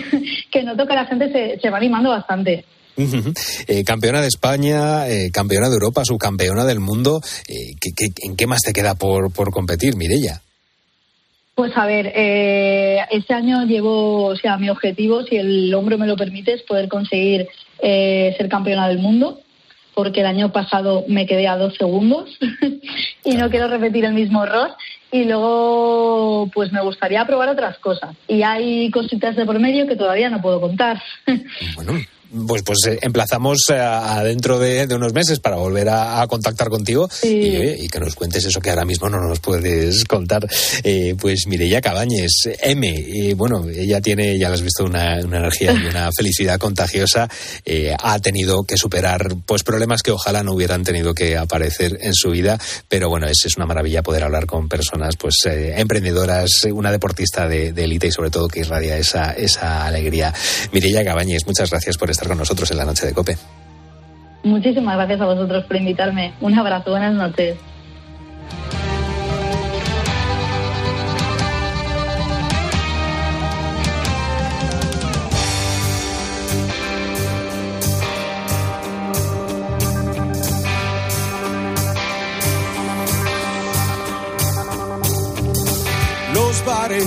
[0.50, 2.64] que noto que la gente se, se va animando bastante.
[2.96, 7.20] Eh, campeona de España, eh, campeona de Europa, subcampeona del mundo.
[7.48, 10.40] Eh, ¿qué, qué, en qué más te queda por, por competir, Mirella?
[11.54, 16.06] Pues a ver, eh, este año llevo, o sea, mi objetivo, si el hombro me
[16.06, 17.46] lo permite, es poder conseguir
[17.82, 19.40] eh, ser campeona del mundo,
[19.94, 22.38] porque el año pasado me quedé a dos segundos
[23.24, 24.70] y no quiero repetir el mismo error.
[25.10, 28.16] Y luego, pues me gustaría probar otras cosas.
[28.26, 31.02] Y hay cositas de por medio que todavía no puedo contar.
[32.46, 36.26] Pues, pues eh, emplazamos a, a dentro de, de unos meses para volver a, a
[36.26, 40.04] contactar contigo y, oye, y que nos cuentes eso que ahora mismo no nos puedes
[40.04, 40.48] contar.
[40.82, 45.38] Eh, pues Mireia Cabañes, M, eh, bueno, ella tiene, ya lo has visto, una, una
[45.38, 47.28] energía y una felicidad contagiosa.
[47.64, 52.14] Eh, ha tenido que superar pues problemas que ojalá no hubieran tenido que aparecer en
[52.14, 56.64] su vida, pero bueno, es, es una maravilla poder hablar con personas pues eh, emprendedoras,
[56.72, 60.32] una deportista de de élite y sobre todo que irradia esa, esa alegría.
[60.72, 63.36] Mireia Cabañes, muchas gracias por estar con nosotros en la noche de Cope.
[64.44, 66.34] Muchísimas gracias a vosotros por invitarme.
[66.40, 67.56] Un abrazo, buenas noches.
[86.34, 87.06] Los bares,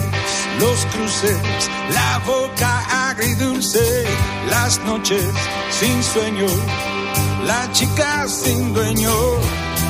[0.59, 4.05] los cruces, la boca agridulce,
[4.49, 5.25] las noches
[5.69, 6.47] sin sueño,
[7.45, 9.13] la chica sin dueño,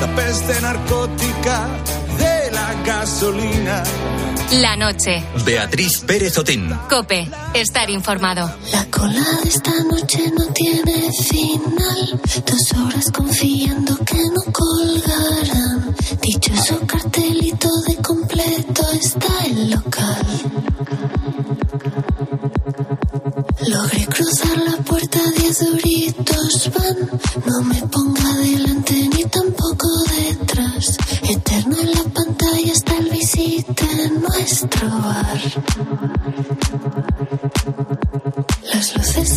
[0.00, 1.68] la peste narcótica
[2.86, 3.82] gasolina.
[4.60, 5.22] La noche.
[5.44, 6.70] Beatriz Pérez Otín.
[6.88, 7.28] Cope.
[7.52, 8.48] Estar informado.
[8.72, 12.20] La cola de esta noche no tiene final.
[12.46, 15.96] Dos horas confiando que no colgarán.
[16.22, 20.26] Dichoso cartelito de completo está el local.
[23.66, 27.20] Logré cruzar la puerta, diez doritos van.
[27.46, 30.96] No me ponga delante ni tampoco detrás.
[31.28, 35.40] Eterno en la pantalla está el visita en nuestro bar.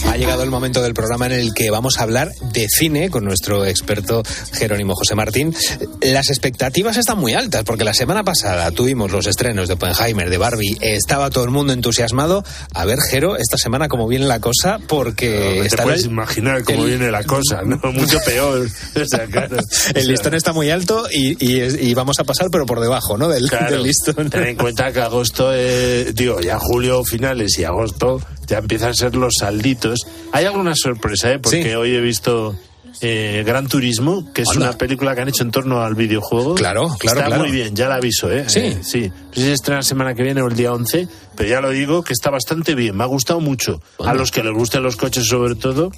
[0.05, 3.23] Ha llegado el momento del programa en el que vamos a hablar de cine con
[3.25, 4.23] nuestro experto
[4.53, 5.55] Jerónimo José Martín.
[6.01, 10.37] Las expectativas están muy altas porque la semana pasada tuvimos los estrenos de Oppenheimer, de
[10.37, 12.43] Barbie, estaba todo el mundo entusiasmado.
[12.73, 16.09] A ver, Jero, esta semana cómo viene la cosa porque No te está puedes el-
[16.11, 17.79] imaginar cómo el- viene la cosa, ¿no?
[17.93, 18.67] Mucho peor.
[18.95, 19.57] O sea, claro.
[19.95, 23.27] El listón está muy alto y, y- y vamos a pasar, pero por debajo, ¿no?
[23.27, 24.29] Del, Claro, del listón.
[24.29, 28.19] ten en cuenta que agosto, eh, digo, ya julio finales y agosto
[28.49, 29.99] ya empiezan a ser los salditos.
[30.31, 31.39] Hay alguna sorpresa, ¿eh?
[31.39, 32.55] Porque hoy he visto
[33.01, 36.55] eh, Gran Turismo, que es una película que han hecho en torno al videojuego.
[36.55, 37.43] Claro, claro, Está claro.
[37.43, 38.45] muy bien, ya la aviso, ¿eh?
[38.47, 38.59] Sí.
[38.59, 39.09] Eh, sí.
[39.09, 41.69] No sé si estrena la semana que viene o el día 11, pero ya lo
[41.69, 42.97] digo que está bastante bien.
[42.97, 43.81] Me ha gustado mucho.
[44.03, 45.91] A los que les gusten los coches, sobre todo.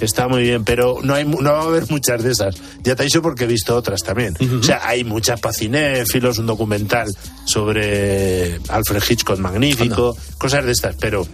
[0.00, 2.56] Está muy bien, pero no hay no va a haber muchas de esas.
[2.82, 4.34] Ya te he dicho porque he visto otras también.
[4.58, 7.08] O sea, hay muchas para cinéfilos, un documental
[7.44, 11.26] sobre Alfred Hitchcock magnífico, cosas de estas, pero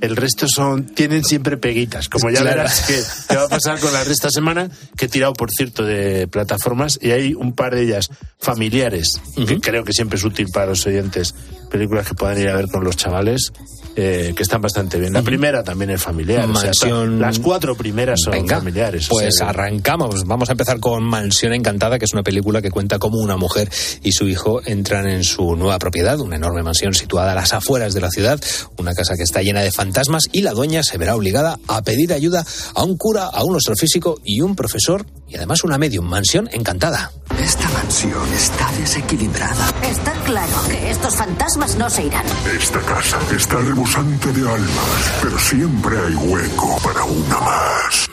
[0.00, 2.08] el resto son tienen siempre peguitas.
[2.08, 2.56] Como ya Claro.
[2.58, 5.50] verás que, que va a pasar con la de esta semana, que he tirado, por
[5.50, 10.24] cierto, de plataformas y hay un par de ellas familiares, que creo que siempre es
[10.24, 11.34] útil para los oyentes,
[11.70, 13.52] películas que puedan ir a ver con los chavales.
[14.00, 15.12] eh, que están bastante bien.
[15.12, 16.48] La primera también es familiar.
[16.48, 19.06] o sea, Mansión- las cuatro primeras son Venga, familiares.
[19.06, 20.24] o Pues sea, arrancamos.
[20.24, 23.68] Vamos a empezar con Mansión Encantada, que es una película que cuenta cómo una mujer
[24.04, 27.92] y su hijo entran en su nueva propiedad, una enorme mansión situada a las afueras
[27.92, 28.40] de la ciudad,
[28.76, 32.12] una casa que está llena de fantasmas y la dueña se verá obligada a pedir
[32.12, 32.44] ayuda
[32.76, 36.06] a un cura, a un astrofísico y un profesor y además una medium.
[36.06, 37.10] Mansión Encantada.
[37.48, 39.72] Esta mansión está desequilibrada.
[39.82, 42.26] Está claro que estos fantasmas no se irán.
[42.60, 48.06] Esta casa está rebosante de almas, pero siempre hay hueco para una más.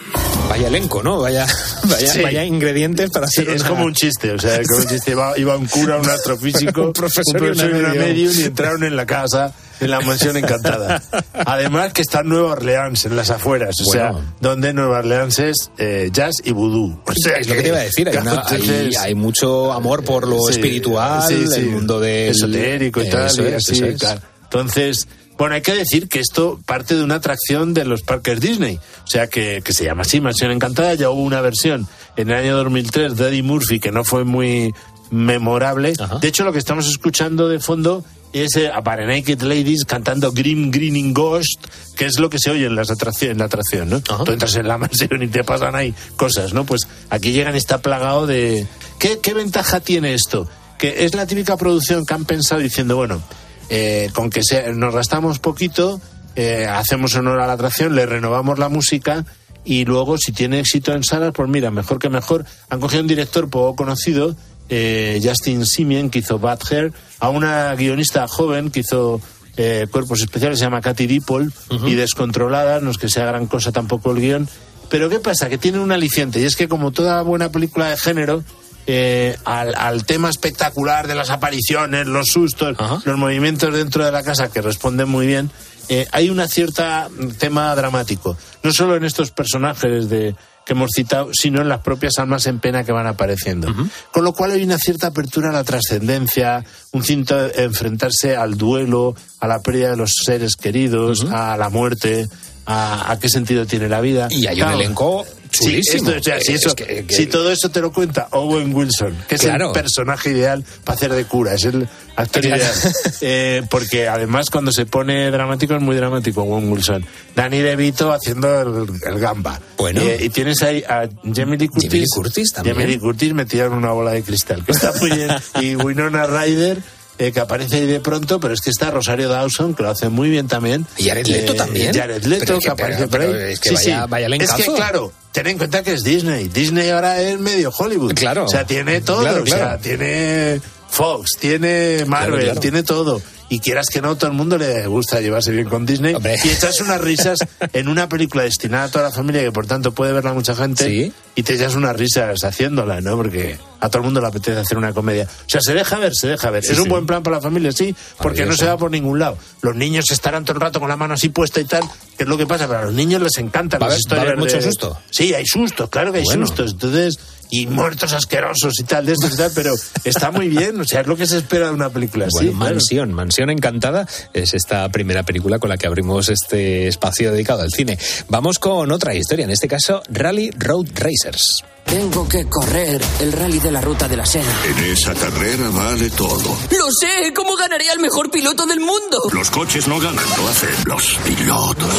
[0.49, 1.19] Vaya elenco, ¿no?
[1.19, 1.45] Vaya,
[1.83, 2.21] vaya, Sí.
[2.21, 5.11] vaya ingredientes para Sí, hacer es una- como un chiste, o sea, como un chiste.
[5.11, 8.03] Iba, iba un cura, un astrofísico, Un profesor y una y una medium.
[8.05, 11.01] medium y entraron en la casa, en la mansión encantada.
[11.33, 14.11] Además que está en Nueva Orleans, en las afueras, o sea,
[14.41, 16.99] donde Nueva Orleans es eh, jazz y vudú.
[17.05, 18.43] O sea, es lo que te iba a decir, hay, una-
[19.01, 21.59] hay- mucho amor por lo Sí, espiritual, sí, sí.
[21.61, 23.99] el mundo del esotérico y tal, Eso y así, eso es.
[23.99, 24.21] claro.
[24.43, 25.07] Entonces,
[25.37, 29.07] bueno, hay que decir que esto parte de una atracción de los parques Disney, o
[29.07, 32.55] sea, que, que se llama así, Mansión Encantada, ya hubo una versión en el año
[32.57, 34.73] 2003 de Eddie Murphy que no fue muy
[35.11, 35.93] memorable.
[36.21, 38.03] De hecho, lo que estamos escuchando de fondo
[38.33, 42.65] es eh, a Naked Ladies cantando Grim Greening Ghost, que es lo que se oye
[42.65, 44.01] en, las atracción, en la atracción, ¿no?
[44.01, 46.65] Tú entras en la mansión y te pasan ahí cosas, ¿no?
[46.65, 48.67] Pues aquí llegan y está plagado de...
[48.99, 50.49] ¿Qué, qué ventaja tiene esto?
[50.77, 53.21] Que es la típica producción que han pensado diciendo, bueno,
[53.69, 56.01] eh, con que se- nos gastamos poquito,
[56.35, 59.25] eh, hacemos honor a la atracción, le renovamos la música
[59.63, 62.45] y luego si tiene éxito en salas, pues mira, mejor que mejor.
[62.69, 64.35] Han cogido un director poco conocido,
[64.69, 69.21] eh, Justin Simien, que hizo Bad Hair, a una guionista joven que hizo
[69.57, 71.51] eh, Cuerpos Especiales, se llama Katy Dipol,
[71.85, 74.49] y Descontrolada, no es que sea gran cosa tampoco el guion.
[74.89, 75.49] Pero ¿qué pasa?
[75.49, 78.43] Que tiene un aliciente, y es que como toda buena película de género,
[78.87, 84.21] eh, al, al tema espectacular de las apariciones, los sustos, los movimientos dentro de la
[84.21, 85.49] casa que responden muy bien,
[85.89, 88.37] eh, hay una cierta mm, tema dramático.
[88.63, 90.35] No solo en estos personajes de
[90.65, 93.73] que hemos citado, sino en las propias almas en pena que van apareciendo.
[94.11, 99.15] Con lo cual hay una cierta apertura a la trascendencia, un cierto enfrentarse al duelo,
[99.39, 102.27] a la pérdida de los seres queridos, a la muerte,
[102.65, 104.27] a, a qué sentido tiene la vida.
[104.31, 105.25] Y hay un elenco
[105.57, 106.09] Sí, chulísimo.
[106.11, 108.73] esto, o sea, si, Es eso- que- que- si todo eso te lo cuenta Owen
[108.73, 112.57] Wilson, que es el personaje ideal para hacer de cura, es el actor Claro.
[112.61, 112.73] ideal.
[113.21, 117.05] Eh, porque además cuando se pone dramático es muy dramático Owen Wilson.
[117.35, 119.59] Danny DeVito haciendo el, el gamba.
[119.77, 120.01] Bueno.
[120.01, 121.89] Eh, y tienes ahí a Jamie Lee Curtis.
[121.89, 122.75] Jamie Lee Curtis también.
[122.75, 125.29] Jamie Lee Curtis metida en una bola de cristal, que está muy bien.
[125.61, 126.77] y Winona Ryder.
[127.17, 130.09] Eh, que aparece ahí de pronto, pero es que está Rosario Dawson, que lo hace
[130.09, 130.85] muy bien también.
[130.97, 131.93] Y Jared Leto Eh, también.
[131.93, 133.27] Jared Leto, Pero que, que- aparece pero- por ahí.
[133.31, 134.09] pero es que Sí, vaya- sí.
[134.09, 136.47] vaya Es que, claro, ten en cuenta que es Disney.
[136.49, 138.13] Disney ahora es medio Hollywood.
[138.15, 138.45] Claro.
[138.45, 139.21] O sea, tiene todo.
[139.21, 140.59] Claro, O sea, tiene
[140.89, 142.59] Fox, tiene Marvel, claro.
[142.59, 143.21] tiene todo.
[143.47, 146.15] Y quieras que no, todo el mundo le gusta llevarse bien con Disney.
[146.43, 147.37] Y echas unas risas
[147.73, 151.11] en una película destinada a toda la familia, que por tanto puede verla mucha gente.
[151.35, 153.15] Y te echas unas risas haciéndola, ¿no?
[153.17, 155.25] Porque a todo el mundo le apetece hacer una comedia.
[155.45, 156.63] O sea, se deja ver, se deja ver.
[156.63, 156.89] Sí, es un sí.
[156.89, 159.37] buen plan para la familia, sí, porque no se va por ningún lado.
[159.61, 161.83] Los niños estarán todo el rato con la mano así puesta y tal,
[162.17, 164.17] que es lo que pasa, pero a los niños les encantan ¿Va las haber- va
[164.17, 164.99] a haber historias mucho de- susto?
[165.11, 166.47] Sí, hay sustos, claro que hay Bueno.
[166.47, 166.71] sustos.
[166.71, 167.19] Entonces,
[167.49, 169.73] y muertos asquerosos y tal, de estos y tal, pero
[170.03, 172.47] está muy bien, o sea, es lo que se espera de una película así.
[172.47, 177.61] Bueno, Mansión, Mansión Encantada es esta primera película con la que abrimos este espacio dedicado
[177.61, 177.97] al cine.
[178.29, 181.63] Vamos con otra historia, en este caso Rally Road Racers.
[181.95, 184.51] Tengo que correr el rally de la ruta de la seda.
[184.65, 186.57] En esa carrera vale todo.
[186.69, 187.31] ¡Lo sé!
[187.33, 189.17] ¿Cómo ganaría el mejor piloto del mundo?
[189.31, 191.95] Los coches no ganan, lo hacen los pilotos.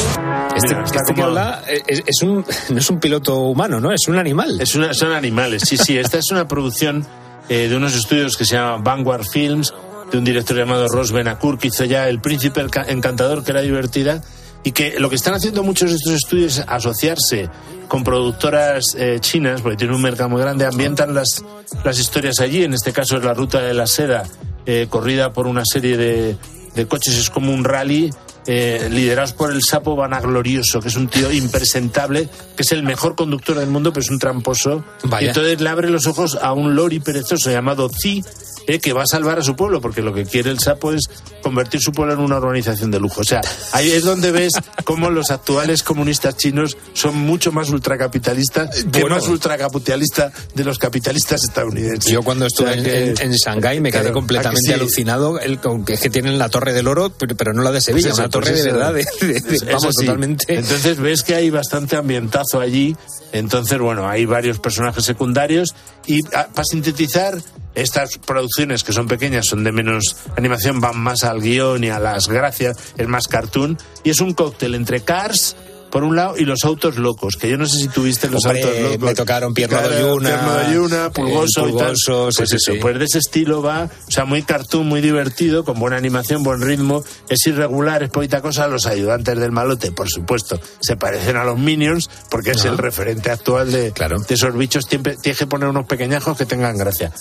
[0.55, 3.91] Este, este que habla eh, es, es un, no es un piloto humano, ¿no?
[3.91, 4.61] Es un animal.
[4.61, 5.97] Es una, son animales, sí, sí.
[5.97, 7.03] Esta es una producción
[7.49, 9.73] eh, de unos estudios que se llama Vanguard Films,
[10.11, 14.21] de un director llamado Ross Benacour, que hizo ya El Príncipe Encantador, que era divertida,
[14.67, 17.49] y que lo que están haciendo muchos de estos estudios es asociarse
[17.87, 21.41] con productoras eh, chinas, porque tienen un mercado muy grande, ambientan las,
[21.85, 24.25] las historias allí, en este caso es la ruta de la seda,
[24.65, 26.35] eh, corrida por una serie de,
[26.75, 28.11] de coches, es como un rally.
[28.49, 33.15] Eh, liderados por el sapo vanaglorioso, que es un tío impresentable, que es el mejor
[33.15, 34.85] conductor del mundo, pero es un tramposo.
[35.03, 35.25] Vaya.
[35.25, 38.23] Y entonces le abre los ojos a un lori perezoso llamado Zi,
[38.67, 41.09] eh, que va a salvar a su pueblo, porque lo que quiere el sapo es
[41.41, 43.21] convertir su pueblo en una urbanización de lujo.
[43.21, 43.41] O sea,
[43.71, 44.53] ahí es donde ves
[44.83, 49.15] cómo los actuales comunistas chinos son mucho más ultracapitalistas que Bueno.
[49.15, 52.11] más ultracapitalista de los capitalistas estadounidenses.
[52.11, 54.73] Yo cuando estuve O sea que- en, en Shanghái me quedé completamente ¿a que sí?
[54.73, 55.39] alucinado.
[55.39, 57.81] El, con que es que tienen la Torre del Oro, pero, pero no la de
[57.81, 58.93] Sevilla, Pues eso, una torre pues de verdad.
[58.93, 60.05] de- de- de- Eso vamos, sí.
[60.05, 60.45] totalmente.
[60.53, 62.95] Entonces ves que hay bastante ambientazo allí.
[63.33, 65.75] Entonces, bueno, hay varios personajes secundarios.
[66.07, 67.37] Y para sintetizar,
[67.75, 71.99] estas producciones que son pequeñas, son de menos animación, van más al guion y a
[71.99, 73.77] las gracias, es más cartoon.
[74.03, 75.55] Y es un cóctel entre Cars.
[75.91, 78.63] Por un lado, y los autos locos, que yo no sé si tuviste los Hombre,
[78.63, 78.99] autos locos.
[78.99, 81.93] me tocaron Pierno Claro, Doyuna, Pierno Doyuna, Pulgoso, el y tal.
[82.05, 82.77] Pulgoso, Pues sí, eso, sí.
[82.81, 86.61] pues de ese estilo va, o sea, muy cartoon, muy divertido, con buena animación, buen
[86.61, 88.67] ritmo, es irregular, es poquita cosa.
[88.67, 93.31] Los ayudantes del malote, por supuesto, se parecen a los Minions, porque es el referente
[93.31, 94.19] actual de, Claro.
[94.19, 94.85] de esos bichos.
[94.89, 97.11] Siempre tienes que poner unos pequeñajos que tengan gracia.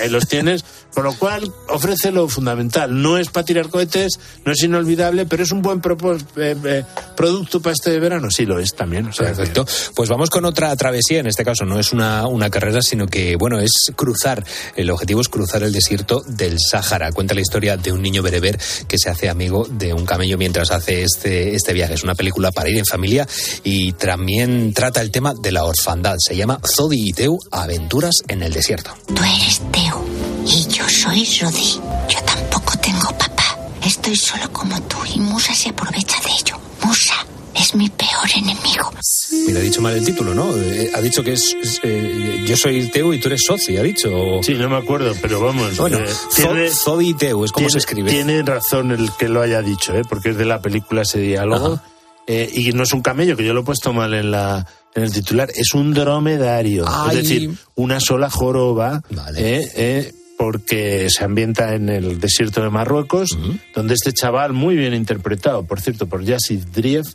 [0.00, 0.64] Ahí los tienes,
[0.94, 3.02] con lo cual ofrece lo fundamental.
[3.02, 5.80] No es para tirar cohetes, no es inolvidable, pero es un buen
[6.36, 6.84] eh, eh,
[7.16, 8.13] producto para este verano.
[8.30, 9.06] Sí, lo es también.
[9.06, 9.66] o sea, que- Perfecto.
[9.94, 11.20] Pues vamos con otra travesía.
[11.20, 14.44] En este caso no es una, una carrera, sino que, bueno, es cruzar.
[14.76, 17.12] El objetivo es cruzar el desierto del Sáhara.
[17.12, 18.58] Cuenta la historia de un niño bereber
[18.88, 21.94] que se hace amigo de un camello mientras hace este, este viaje.
[21.94, 23.26] Es una película para ir en familia
[23.62, 26.16] y también trata el tema de la orfandad.
[26.18, 28.94] Se llama Zodi y Teu, Aventuras en el desierto.
[29.06, 30.04] Tú eres Teo
[30.46, 31.80] y yo soy Rodi.
[32.08, 33.58] Yo tampoco tengo papá.
[33.84, 36.58] Estoy solo como tú y Musa se aprovecha de ello.
[36.82, 37.13] Musa
[37.74, 38.92] es mi peor enemigo.
[39.46, 40.54] Mira, ha dicho mal el título, ¿no?
[40.56, 43.82] Eh, ha dicho que es, es, eh, yo soy Teu y tú eres Soci, ha
[43.82, 44.10] dicho.
[44.42, 45.76] Sí, no me acuerdo, pero vamos.
[45.76, 48.10] Bueno, eh, Zo- Zodi y Teu es como tiene, se escribe.
[48.10, 50.02] Tiene razón el que lo haya dicho, ¿eh?
[50.08, 51.80] porque es de la película ese diálogo.
[52.26, 55.02] Eh, y no es un camello, que yo lo he puesto mal en, la, en
[55.02, 56.84] el titular, es un dromedario.
[56.88, 57.18] Ay.
[57.18, 59.02] Es decir, una sola joroba.
[59.36, 63.38] eh, eh, porque se ambienta en el desierto de Marruecos,
[63.74, 67.06] donde este chaval, muy bien interpretado, por cierto, por Yassid Drief,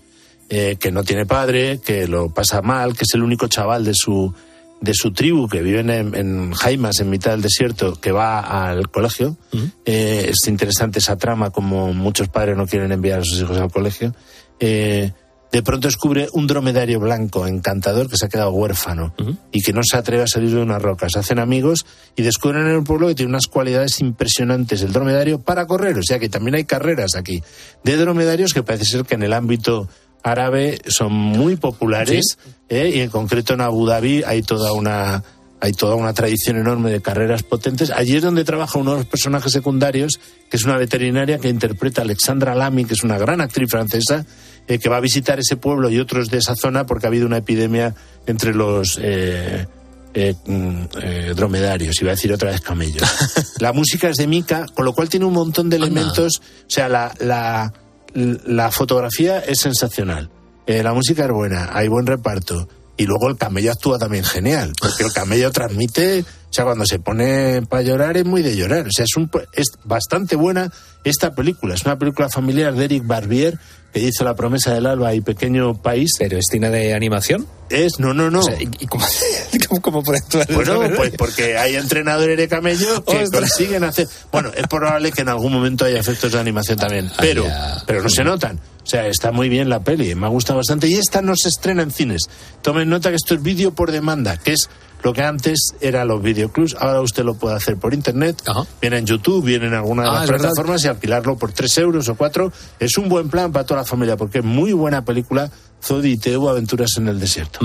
[0.50, 3.94] eh, que no tiene padre, que lo pasa mal, que es el único chaval de
[3.94, 4.34] su,
[4.82, 8.40] de su tribu que viven en, en Jaimas, en mitad del desierto, que va
[8.70, 9.38] al colegio.
[9.86, 13.72] Eh, es interesante esa trama, como muchos padres no quieren enviar a sus hijos al
[13.72, 14.16] colegio.
[14.60, 15.12] Eh,
[15.52, 19.16] de pronto descubre un dromedario blanco encantador que se ha quedado huérfano
[19.52, 21.10] y que no se atreve a salir de una roca.
[21.10, 25.40] Se hacen amigos y descubren en el pueblo que tiene unas cualidades impresionantes el dromedario
[25.40, 25.98] para correr.
[25.98, 27.42] O sea que también hay carreras aquí
[27.84, 29.90] de dromedarios que parece ser que en el ámbito
[30.24, 32.92] árabe son muy populares ¿eh?
[32.94, 35.24] y en concreto en Abu Dhabi hay toda una
[35.62, 37.92] hay toda una tradición enorme de carreras potentes.
[37.92, 42.02] Allí es donde trabaja uno de los personajes secundarios, que es una veterinaria que interpreta
[42.02, 44.26] a Alexandra Lamy, que es una gran actriz francesa,
[44.68, 47.26] eh, que va a visitar ese pueblo y otros de esa zona porque ha habido
[47.26, 47.94] una epidemia
[48.26, 49.68] entre los eh,
[50.14, 53.04] eh, mm, dromedarios, iba a decir otra vez camellos.
[53.60, 56.88] la música es de Mika, con lo cual tiene un montón de elementos, o sea,
[56.88, 57.74] la, la,
[58.14, 60.30] la fotografía es sensacional,
[60.68, 62.68] eh, la música es buena, hay buen reparto.
[62.98, 67.00] Y luego el camello actúa también genial, porque el camello transmite, o sea, cuando se
[67.00, 68.88] pone para llorar es muy de llorar.
[68.88, 69.16] O sea, es,
[69.54, 70.70] es bastante buena
[71.06, 71.76] esta película.
[71.76, 73.58] Es una película familiar de Eric Barbier,
[73.94, 76.12] que hizo La promesa del alba y Pequeño País.
[76.18, 77.48] ¿Pero es cine de animación?
[77.70, 78.40] Es, no, no, no.
[78.40, 79.06] O sea, ¿y, cómo,
[79.70, 83.42] cómo, cómo puede actuar Bueno, pues porque hay entrenadores de camello que Ostras.
[83.42, 84.08] consiguen hacer.
[84.32, 87.46] Bueno, es probable que en algún momento haya efectos de animación también, pero,
[87.86, 88.60] pero no se notan.
[88.84, 90.88] O sea, está muy bien la peli, me ha gustado bastante.
[90.88, 92.24] Y esta no se estrena en cines.
[92.64, 94.68] Tomen nota que esto es vídeo por demanda, que es
[95.02, 96.76] lo que antes era los videoclubs.
[96.80, 98.42] Ahora usted lo puede hacer por internet.
[98.82, 100.48] Viene en YouTube, viene en alguna de Ah, las verdad.
[100.50, 102.52] plataformas y alquilarlo por 3 euros o 4.
[102.80, 105.50] Es un buen plan para toda la familia porque es muy buena película.
[105.82, 107.60] Zodi y Teo, Aventuras en el Desierto.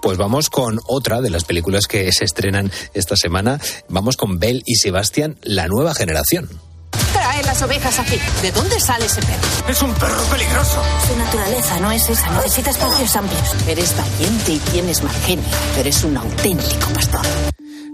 [0.00, 3.58] Pues vamos con otra de las películas que se estrenan esta semana.
[3.88, 6.48] Vamos con Belle y Sebastián, la nueva generación.
[6.90, 8.18] Trae las ovejas aquí?
[8.42, 9.68] ¿De dónde sale ese perro?
[9.68, 10.82] Es un perro peligroso.
[11.06, 12.30] Su naturaleza no es esa.
[12.30, 13.54] Necesita espacios amplios.
[13.66, 17.26] Eres valiente y tienes mal genio, pero es un auténtico pastor.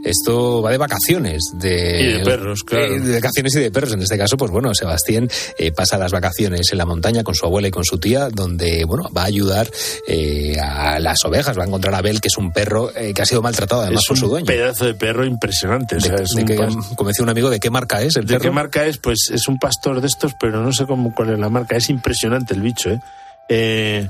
[0.05, 1.43] Esto va de vacaciones.
[1.55, 2.87] De, Y de perros, claro.
[2.97, 3.93] eh, de vacaciones y de perros.
[3.93, 5.29] En este caso, pues bueno, Sebastián
[5.59, 8.85] eh, pasa las vacaciones en la montaña con su abuela y con su tía, donde,
[8.85, 9.71] bueno, va a ayudar
[10.09, 11.57] eh, a las ovejas.
[11.59, 14.03] Va a encontrar a Bel, que es un perro eh, que ha sido maltratado además
[14.03, 14.47] es por su un dueño.
[14.47, 15.97] pedazo de perro impresionante.
[15.97, 16.57] o sea, De- es de un que,
[16.97, 18.43] como decía un amigo, ¿de qué marca es el ¿De perro?
[18.43, 18.99] qué marca es?
[18.99, 21.77] Pues es un pastor de estos, pero no sé cómo, cuál es la marca.
[21.77, 23.01] Es impresionante el bicho, ¿eh?
[23.49, 24.09] Eh,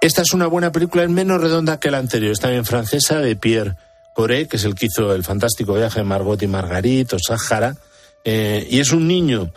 [0.00, 2.32] esta es una buena película, es menos redonda que la anterior.
[2.32, 3.74] Es también francesa, de Pierre
[4.18, 7.76] Coré, que es el que hizo el fantástico viaje de Margot y Margarit o Sáhara.
[8.24, 9.52] Eh, y es un niño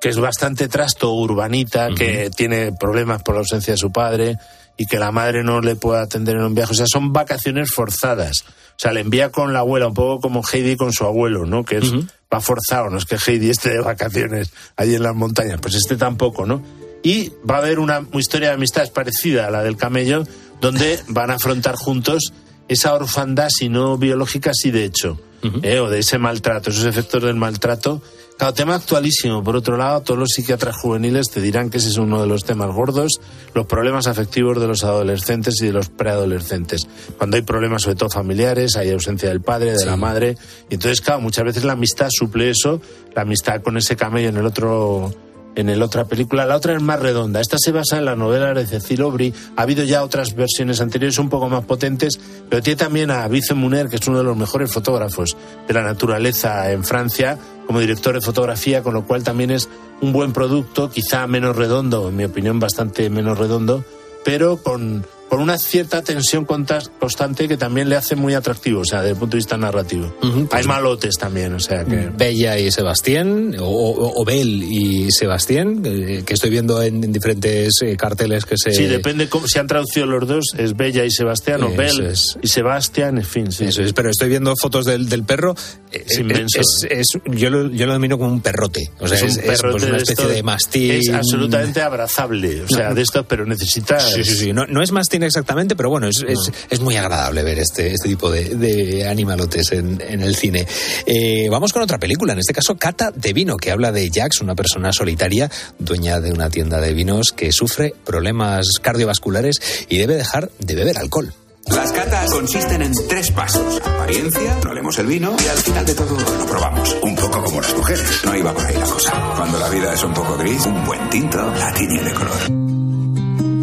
[0.00, 4.38] que es bastante trasto, urbanita, que tiene problemas por la ausencia de su padre
[4.76, 6.72] y que la madre no le puede atender en un viaje.
[6.72, 8.42] O sea, son vacaciones forzadas.
[8.48, 11.64] O sea, le envía con la abuela, un poco como Heidi con su abuelo, ¿no?
[11.64, 15.60] Que es, va forzado, no es que Heidi esté de vacaciones allí en las montañas,
[15.62, 16.60] pues este tampoco, ¿no?
[17.04, 20.26] Y va a haber una historia de amistad parecida a la del camello,
[20.60, 22.32] donde van a afrontar juntos
[22.68, 25.18] esa orfandad, si no biológica, sí de hecho,
[25.62, 25.78] ¿eh?
[25.80, 28.02] o de ese maltrato, esos efectos del maltrato.
[28.36, 29.42] Claro, tema actualísimo.
[29.42, 32.44] Por otro lado, todos los psiquiatras juveniles te dirán que ese es uno de los
[32.44, 33.18] temas gordos,
[33.54, 36.86] los problemas afectivos de los adolescentes y de los preadolescentes.
[37.16, 40.36] Cuando hay problemas, sobre todo familiares, hay ausencia del padre, de la madre.
[40.68, 42.82] Y entonces, claro, muchas veces la amistad suple eso,
[43.14, 45.14] la amistad con ese camello en el otro
[45.56, 46.46] en el otra película.
[46.46, 47.40] La otra es más redonda.
[47.40, 49.34] Esta se basa en la novela de Cecil Aubry.
[49.56, 53.58] Ha habido ya otras versiones anteriores un poco más potentes, pero tiene también a Vincent
[53.58, 55.36] Muner, que es uno de los mejores fotógrafos
[55.66, 59.68] de la naturaleza en Francia, como director de fotografía, con lo cual también es
[60.00, 63.84] un buen producto, quizá menos redondo, en mi opinión bastante menos redondo,
[64.24, 69.00] pero con, con una cierta tensión constante que también le hace muy atractivo, o sea,
[69.00, 70.14] desde el punto de vista narrativo.
[70.52, 72.10] Hay malotes también, o sea que...
[72.16, 77.12] Bella y Sebastián, o, o- o Bel y Sebastián, eh, que estoy viendo en, en
[77.12, 78.72] diferentes eh, carteles que se...
[78.72, 82.38] Sí, depende cómo si han traducido los dos, es Bella y Sebastián, o Bel es.
[82.42, 83.64] y Sebastián, en fin, sí.
[83.64, 85.54] Eso es, pero estoy viendo fotos del, del perro.
[85.92, 86.60] eh, Es eh, inmenso.
[86.60, 88.90] es- es- yo, lo, yo lo domino como un perrote.
[89.00, 90.92] O sea, es, un es, pues, perrote una de especie estos- de mastín.
[90.92, 92.94] Es absolutamente abrazable, o sea, No.
[92.94, 93.98] de estos, pero necesita...
[94.00, 94.52] Sí, sí, sí.
[94.52, 98.08] No, no es mastín exactamente, pero bueno, es, es, es muy agradable ver este, este
[98.08, 100.66] tipo de, de animalotes en, en el cine.
[101.06, 104.40] Eh, vamos con otra película, en este caso Cata de Vino, que habla de Jax,
[104.40, 110.16] una persona solitaria, dueña de una tienda de vinos, que sufre problemas cardiovasculares y debe
[110.16, 111.32] dejar de beber alcohol.
[111.66, 113.80] Las catas consisten en tres pasos.
[113.84, 116.96] Apariencia, no olemos el vino y al final de todo lo probamos.
[117.02, 118.20] Un poco como las mujeres.
[118.24, 119.12] No iba por ahí la cosa.
[119.36, 122.85] Cuando la vida es un poco gris, un buen tinto la tiñe de color.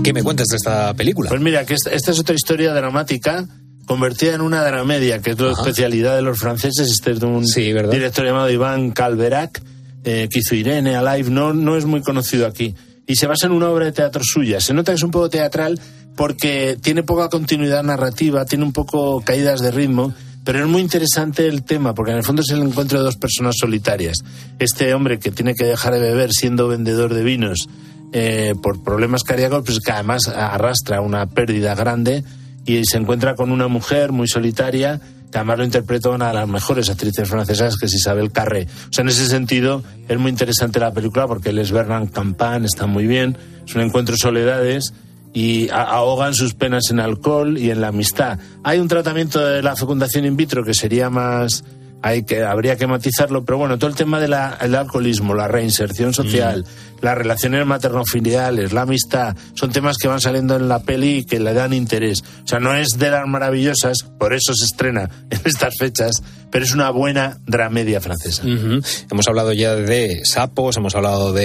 [0.03, 1.29] ¿Qué me cuentas de esta película?
[1.29, 3.47] Pues mira, que esta, esta es otra historia dramática
[3.85, 6.89] convertida en una dramedia, que es la especialidad de los franceses.
[6.91, 9.61] Este es de un director llamado Iván Calverac,
[10.03, 12.75] eh, que hizo Irene, Alive, no, no es muy conocido aquí.
[13.07, 14.59] Y se basa en una obra de teatro suya.
[14.59, 15.79] Se nota que es un poco teatral
[16.15, 21.47] porque tiene poca continuidad narrativa, tiene un poco caídas de ritmo, pero es muy interesante
[21.47, 24.17] el tema, porque en el fondo es el encuentro de dos personas solitarias.
[24.59, 27.69] Este hombre que tiene que dejar de beber siendo vendedor de vinos
[28.13, 32.23] eh, por problemas cardíacos, pues que además arrastra una pérdida grande
[32.65, 35.01] y se encuentra con una mujer muy solitaria
[35.31, 38.67] que además lo interpreta una de las mejores actrices francesas, que es Isabel Carré.
[38.89, 42.65] O sea, en ese sentido es muy interesante la película porque él es Bernard Campan,
[42.65, 43.35] está muy bien,
[43.65, 44.93] es un encuentro de soledades
[45.33, 48.37] y ahogan sus penas en alcohol y en la amistad.
[48.63, 51.63] Hay un tratamiento de la fecundación in vitro que sería más
[52.03, 56.65] hay que habría que matizarlo, pero bueno, todo el tema del alcoholismo, la reinserción social,
[57.03, 61.39] las relaciones materno-filiales, la amistad, son temas que van saliendo en la peli y que
[61.39, 62.23] le dan interés.
[62.43, 66.65] O sea, no es de las maravillosas, por eso se estrena en estas fechas, pero
[66.65, 68.43] es una buena dramedia francesa.
[68.43, 71.43] Hemos hablado ya de sapos, hemos hablado de.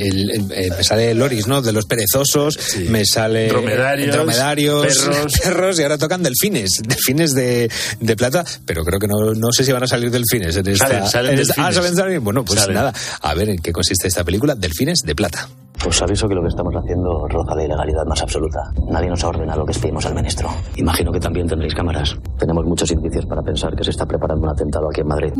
[0.00, 1.62] eh, el- el- eh, me sale Loris, ¿no?
[1.62, 2.58] De los perezosos,
[2.88, 3.48] me sale.
[3.48, 5.32] Dromedarios, dromedarios, perros.
[5.42, 6.80] perros, y ahora tocan delfines.
[6.86, 7.70] Delfines de,
[8.00, 10.86] de plata, pero creo que no, no sé si van a salir delfines en esta.
[10.86, 11.68] Salen, salen en esta- delfines.
[11.68, 12.24] ah, ¿salen, salen?
[12.24, 12.74] Bueno, pues Salen.
[12.76, 12.92] nada.
[13.20, 15.48] A ver en qué consiste esta película: Delfines de plata.
[15.84, 18.70] Os aviso que lo que estamos haciendo roza la ilegalidad más absoluta.
[18.88, 20.48] Nadie nos ha ordenado que espiemos al ministro.
[20.76, 22.16] Imagino que también tendréis cámaras.
[22.38, 25.32] Tenemos muchos indicios para pensar que se está preparando un atentado aquí en Madrid.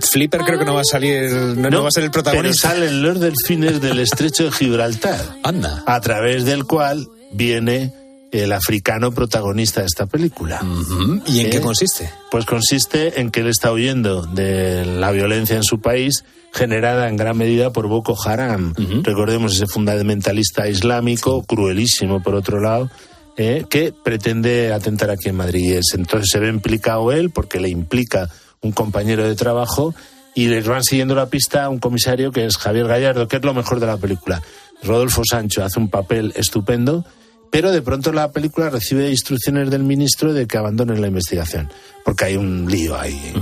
[0.00, 2.70] Flipper creo que no va a salir, no, no va a ser el protagonista.
[2.70, 5.20] Pero salen los delfines del estrecho de Gibraltar.
[5.44, 5.84] Anda.
[5.86, 7.92] A través del cual viene
[8.32, 10.60] el africano protagonista de esta película.
[11.26, 11.60] ¿Y en qué ¿Eh?
[11.60, 12.10] consiste?
[12.30, 17.16] Pues consiste en que él está huyendo de la violencia en su país, generada en
[17.16, 18.74] gran medida por Boko Haram.
[19.02, 22.90] Recordemos ese fundamentalista islámico, cruelísimo por otro lado,
[23.36, 25.80] eh, que pretende atentar aquí en Madrid.
[25.94, 28.28] Entonces se ve implicado él porque le implica
[28.60, 29.94] un compañero de trabajo
[30.34, 33.44] y les van siguiendo la pista a un comisario que es Javier Gallardo, que es
[33.44, 34.42] lo mejor de la película.
[34.82, 37.04] Rodolfo Sancho hace un papel estupendo,
[37.50, 41.70] pero de pronto la película recibe instrucciones del ministro de que abandonen la investigación,
[42.04, 43.32] porque hay un lío ahí.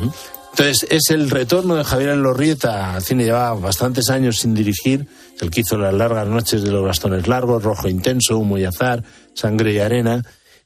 [0.52, 3.24] Entonces, es el retorno de Javier Lorrieta al cine.
[3.24, 5.06] Llevaba bastantes años sin dirigir.
[5.40, 9.02] El que hizo las largas noches de los bastones largos, Rojo Intenso, Humo y Azar,
[9.34, 10.22] Sangre y Arena.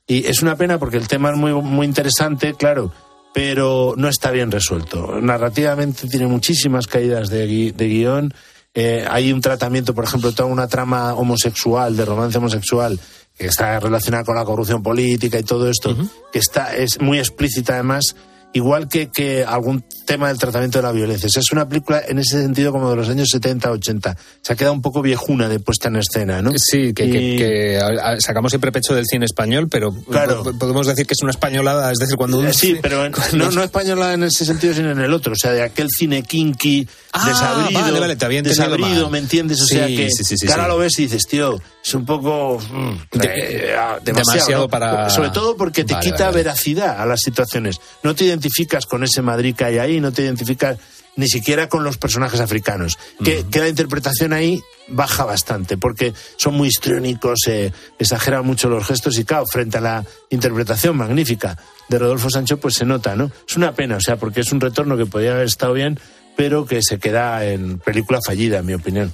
[0.06, 2.92] Y es una pena porque el tema es muy, muy interesante, claro,
[3.32, 5.20] pero no está bien resuelto.
[5.20, 8.34] Narrativamente tiene muchísimas caídas de, gui- de guion.
[8.74, 12.98] Eh, hay un tratamiento, por ejemplo, toda una trama homosexual, de romance homosexual,
[13.38, 15.96] que está relacionada con la corrupción política y todo esto,
[16.32, 18.16] que está, es muy explícita además,
[18.54, 21.26] igual que, que algún tema del tratamiento de la violencia.
[21.26, 24.16] O sea, es una película en ese sentido como de los años 70, 80.
[24.42, 26.52] Se ha quedado un poco viejuna de puesta en escena, ¿no?
[26.56, 30.42] Sí, que, que- Y- que, a- sacamos siempre pecho del cine español, pero Claro.
[30.42, 32.48] po- podemos decir que es una españolada, es decir, cuando uno...
[32.48, 35.32] Eh, Sí, pero en- no, no española en ese sentido, sino en el otro.
[35.32, 37.80] O sea, de aquel cine kinky, Ah, desabrido.
[37.80, 39.10] vale, vale, te había desabrido, mal.
[39.12, 39.60] ¿me entiendes?
[39.62, 41.94] O Sí, sea, que, sí, sí, sí, que ahora lo ves y dices, tío, es
[41.94, 42.58] un poco.
[42.60, 43.26] mm, De-
[43.70, 44.68] eh, ah, demasiado ¿no?
[44.68, 47.80] para- Sobre todo porque te Vale, quita veracidad a las situaciones.
[48.02, 50.78] No te identificas con ese Madrid que hay ahí, no te identificas
[51.16, 52.98] ni siquiera con los personajes africanos.
[53.22, 58.86] Que, que la interpretación ahí baja bastante, porque son muy histriónicos, eh, exageran mucho los
[58.86, 61.56] gestos y, claro, frente a la interpretación magnífica
[61.88, 63.30] de Rodolfo Sancho, pues se nota, ¿no?
[63.48, 65.98] Es una pena, o sea, porque es un retorno que podría haber estado bien,
[66.36, 69.12] pero que se queda en película fallida, en mi opinión.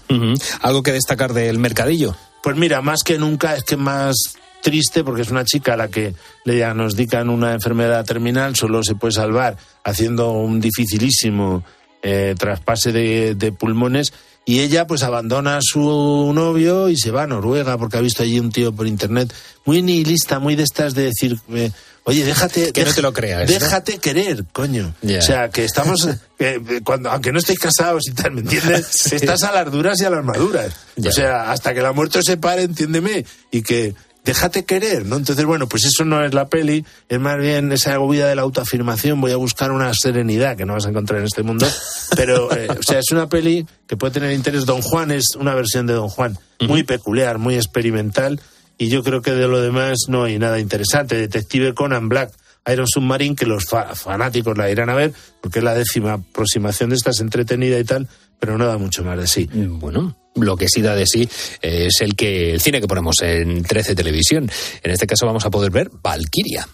[0.63, 2.17] ¿Algo que destacar del mercadillo?
[2.43, 4.17] Pues mira, más que nunca es que más
[4.63, 8.95] triste porque es una chica a la que le diagnostican una enfermedad terminal, solo se
[8.95, 11.65] puede salvar haciendo un dificilísimo
[12.03, 14.13] eh, traspase de, de pulmones
[14.45, 18.23] y ella pues abandona a su novio y se va a Noruega porque ha visto
[18.23, 19.33] allí un tío por internet
[19.65, 21.71] muy nihilista, muy de estas de decir, eh,
[22.05, 22.73] oye, déjate...
[22.73, 23.59] Que no te lo creas, ¿no?
[23.59, 24.95] Déjate querer, coño.
[25.05, 26.09] O sea, que estamos,
[26.39, 28.87] que, cuando, aunque no estéis casados y tal, ¿me entiendes?
[28.91, 29.17] Sí.
[29.17, 30.75] Estás a las duras y a las maduras.
[30.97, 33.95] O sea, hasta que la muerte os separe, entiéndeme, y que
[34.25, 35.17] déjate querer, ¿no?
[35.17, 38.43] Entonces, bueno, pues eso no es la peli, es más bien esa vida de la
[38.43, 41.67] autoafirmación, voy a buscar una serenidad que no vas a encontrar en este mundo,
[42.17, 44.67] pero, eh, o sea, es una peli que puede tener interés.
[44.67, 48.41] Don Juan es una versión de Don Juan muy peculiar, muy experimental,
[48.79, 51.17] y yo creo que de lo demás no hay nada interesante.
[51.17, 52.31] Detective Conan Black,
[52.71, 56.91] Iron Submarine, que los fa- fanáticos la irán a ver, porque es la décima aproximación
[56.91, 58.07] de esta, es entretenida y tal,
[58.39, 59.49] pero no da mucho más de sí.
[59.53, 61.29] Bueno, lo que sí da de sí
[61.61, 64.51] es el que el cine que ponemos en 13 Televisión.
[64.83, 66.69] En este caso vamos a poder ver Valkyria.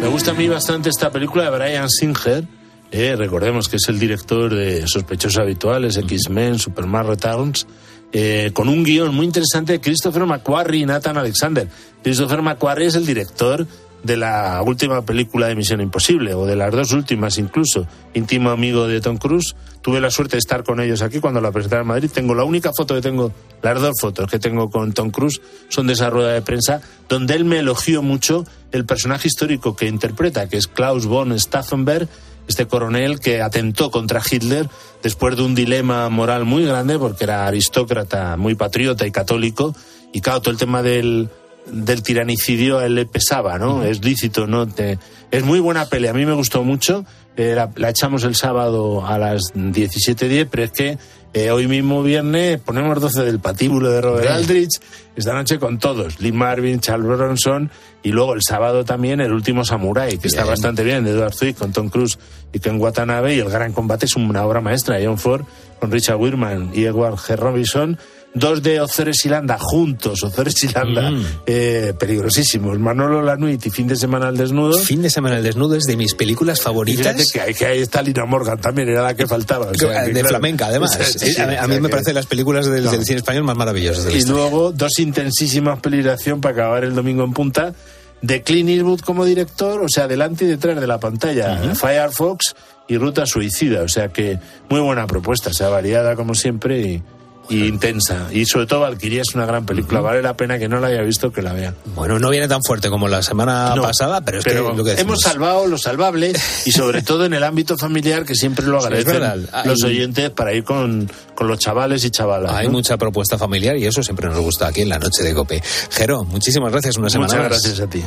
[0.00, 2.44] Me gusta a mí bastante esta película de Brian Singer.
[2.90, 7.66] eh, recordemos que es el director de Sospechosos Habituales, X-Men, Superman Returns,
[8.12, 11.68] eh, con un guion muy interesante de Christopher McQuarrie y Nathan Alexander.
[12.02, 13.66] Christopher McQuarrie es el director
[14.08, 18.88] de la última película de Misión Imposible, o de las dos últimas incluso, íntimo amigo
[18.88, 19.54] de Tom Cruise.
[19.82, 22.10] Tuve la suerte de estar con ellos aquí cuando la presentaron en Madrid.
[22.12, 23.30] Tengo la única foto que tengo,
[23.62, 27.34] las dos fotos que tengo con Tom Cruise son de esa rueda de prensa, donde
[27.34, 32.08] él me elogió mucho el personaje histórico que interpreta, que es Klaus von Stauffenberg,
[32.48, 34.68] este coronel que atentó contra Hitler
[35.02, 39.76] después de un dilema moral muy grande, porque era aristócrata, muy patriota y católico,
[40.14, 41.28] y claro, todo el tema del,
[41.70, 43.82] del tiranicidio a él le pesaba, ¿no?
[43.84, 44.66] Es lícito, ¿no?
[44.66, 44.98] Te-
[45.30, 47.04] es muy buena pelea, a mí me gustó mucho,
[47.36, 50.98] eh, la, la echamos el sábado a las 17.10, pero es que
[51.34, 54.30] eh, hoy mismo viernes ponemos 12 del patíbulo de Robert.
[54.30, 54.80] Aldrich,
[55.14, 57.70] esta noche con todos, Lee Marvin, Charles Bronson,
[58.02, 61.58] y luego el sábado también el último Samurai, que está bastante bien, de Edward Zwick
[61.58, 62.18] con Tom Cruise
[62.52, 65.42] y Ken Watanabe, y el gran combate es una obra maestra, John Ford
[65.78, 67.36] con Richard Wirman y Edward G.
[67.36, 67.98] Robinson,
[68.38, 71.24] dos de Ozores y Landa juntos, Ozores y Landa, Mm.
[71.46, 74.78] eh, peligrosísimos, Manolo Lanuit y Fin de Semana al Desnudo.
[74.78, 77.30] Fin de semana el desnudo es de mis películas favoritas.
[77.32, 79.66] que, hay- que ahí está Lina Morgan también, era la que faltaba.
[79.66, 80.28] o sea, que de claro.
[80.28, 80.98] flamenca, además.
[81.18, 82.90] Sí, sí, a, mí- o sea me que- parecen las películas del, No.
[82.90, 84.42] del cine español más maravillosas de la Y historia.
[84.42, 85.78] luego dos intensísimas
[86.08, 87.74] acción para acabar el domingo en punta
[88.20, 92.54] de Clint Eastwood como director, o sea, delante y detrás de la pantalla, Firefox
[92.88, 97.02] y Ruta Suicida, o sea que muy buena propuesta, o sea, variada como siempre y,
[97.48, 98.28] y intensa.
[98.32, 101.02] Y sobre todo Valkyria es una gran película, vale la pena que no la haya
[101.02, 101.74] visto que la vea.
[101.94, 104.84] Bueno, no viene tan fuerte como la semana No, pasada, pero es pero que lo
[104.84, 105.00] que decimos.
[105.00, 106.32] hemos salvado lo salvable
[106.66, 109.38] y sobre todo en el ámbito familiar que siempre lo Sí, agradecen verdad.
[109.52, 112.52] Hay- los oyentes para ir con, con los chavales y chavalas.
[112.52, 112.72] Hay ¿no?
[112.72, 115.62] mucha propuesta familiar y eso siempre nos gusta aquí en la noche de Cope.
[115.90, 117.62] Jero, muchísimas gracias una semana Muchas más.
[117.62, 118.02] gracias a ti.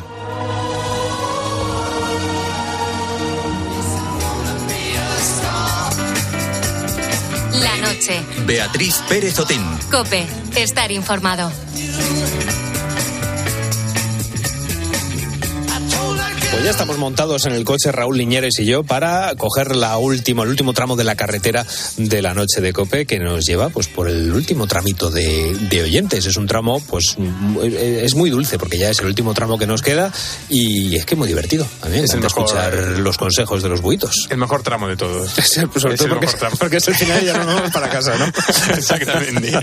[8.45, 9.61] Beatriz Pérez Otín.
[9.91, 10.25] Cope.
[10.55, 11.51] Estar informado.
[16.51, 20.43] Pues ya estamos montados en el coche Raúl Liñeres y yo para coger la última,
[20.43, 23.87] el último tramo de la carretera de la noche de Cope que nos lleva pues
[23.87, 26.25] por el último tramito de, de oyentes.
[26.25, 29.65] Es un tramo pues m- es muy dulce porque ya es el último tramo que
[29.65, 30.11] nos queda
[30.49, 31.65] y es que muy divertido.
[31.83, 34.27] A mí me Es encanta mejor- escuchar los consejos de los buitos.
[34.29, 35.31] El mejor tramo de todos.
[35.31, 36.55] Sobre Es todo el porque, mejor tramo.
[36.59, 38.25] porque es el final y ya no nos vamos para casa, ¿no?
[38.75, 39.57] Exactamente.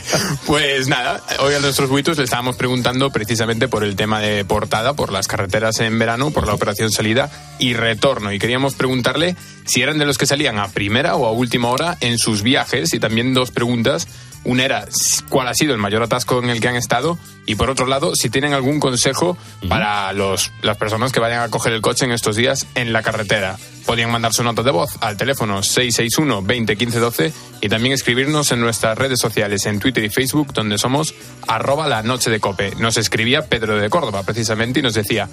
[0.47, 4.95] Pues nada, hoy a nuestros buitos le estábamos preguntando precisamente por el tema de portada,
[4.95, 8.33] por las carreteras en verano, por la operación salida y retorno.
[8.33, 11.97] Y queríamos preguntarle si eran de los que salían a primera o a última hora
[12.01, 12.95] en sus viajes.
[12.95, 14.09] Y también dos preguntas.
[14.45, 14.89] Una era
[15.29, 18.15] cuál ha sido el mayor atasco en el que han estado y por otro lado
[18.15, 19.37] si tienen algún consejo
[19.69, 23.03] para los, las personas que vayan a coger el coche en estos días en la
[23.03, 23.59] carretera.
[23.85, 28.53] Podían mandar su nota de voz al teléfono 661 20 15 12 y también escribirnos
[28.53, 31.15] en nuestras redes sociales en Twitter y Facebook donde somos
[31.47, 32.75] arroba la noche de cope.
[32.77, 35.29] Nos escribía Pedro de Córdoba precisamente y nos decía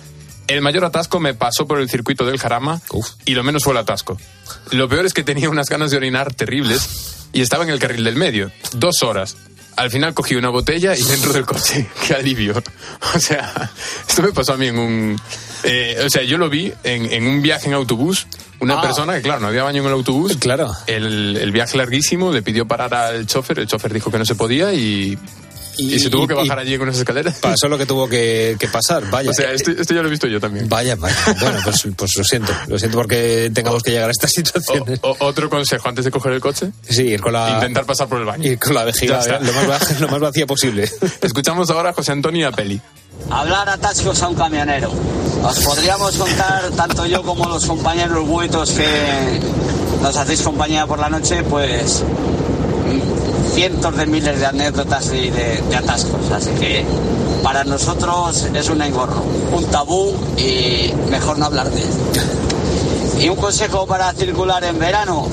[0.48, 2.82] el mayor atasco me pasó por el circuito del Jarama
[3.26, 4.18] y lo menos fue el atasco.
[4.72, 8.04] Lo peor es que tenía unas ganas de orinar terribles y estaba en el carril
[8.04, 8.52] del medio.
[8.74, 9.36] Dos horas.
[9.76, 11.88] Al final cogí una botella y dentro del coche.
[12.08, 12.64] ¡Qué alivio!
[13.14, 13.70] O sea,
[14.08, 15.22] esto me pasó a mí en un...
[15.64, 18.26] eh, o sea, yo lo vi en, en un viaje en autobús.
[18.62, 18.82] Una Ah.
[18.82, 20.38] persona que, claro, no había baño en el autobús.
[20.38, 20.72] Claro.
[20.88, 23.60] El, el viaje larguísimo, le pidió parar al chofer.
[23.60, 25.20] El chofer dijo que no se podía y...
[25.78, 27.38] Y, se tuvo que bajar allí con esas escaleras.
[27.40, 29.30] Pasó lo que tuvo que, que pasar, vaya.
[29.30, 30.68] O sea, esto, esto ya lo he visto yo también.
[30.70, 31.16] Vaya, vaya.
[31.40, 32.52] Bueno, pues, pues lo siento.
[32.68, 34.84] Lo siento porque tengamos que llegar a esta situación.
[35.20, 36.72] Otro consejo antes de coger el coche.
[36.88, 37.54] Sí, ir con la...
[37.56, 38.44] Intentar pasar por el baño.
[38.50, 40.90] Ir con la vejiga lo más, baja- lo más vacía posible.
[41.22, 42.80] Escuchamos ahora a José Antonio Apeli.
[43.30, 44.92] Hablar atascos a un camionero.
[45.44, 48.88] Os podríamos contar, tanto yo como los compañeros buitos que
[50.02, 52.04] nos hacéis compañía por la noche, pues
[53.54, 56.32] cientos de miles de anécdotas y de, de atascos.
[56.32, 56.86] Así que
[57.44, 59.24] para nosotros es un engorro,
[59.54, 61.90] un tabú y mejor no hablar de él.
[63.20, 65.28] Y un consejo para circular en verano,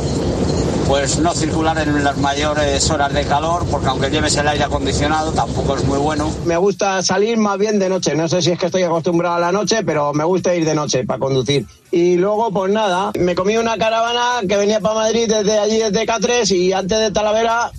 [0.86, 5.32] pues no circular en las mayores horas de calor, porque aunque lleves el aire acondicionado
[5.32, 6.30] tampoco es muy bueno.
[6.44, 8.14] Me gusta salir más bien de noche.
[8.14, 10.74] No sé si es que estoy acostumbrado a la noche, pero me gusta ir de
[10.74, 11.66] noche para conducir.
[11.90, 16.06] Y luego, pues nada, me comí una caravana que venía para Madrid desde allí, desde
[16.06, 17.72] K3, y antes de Talavera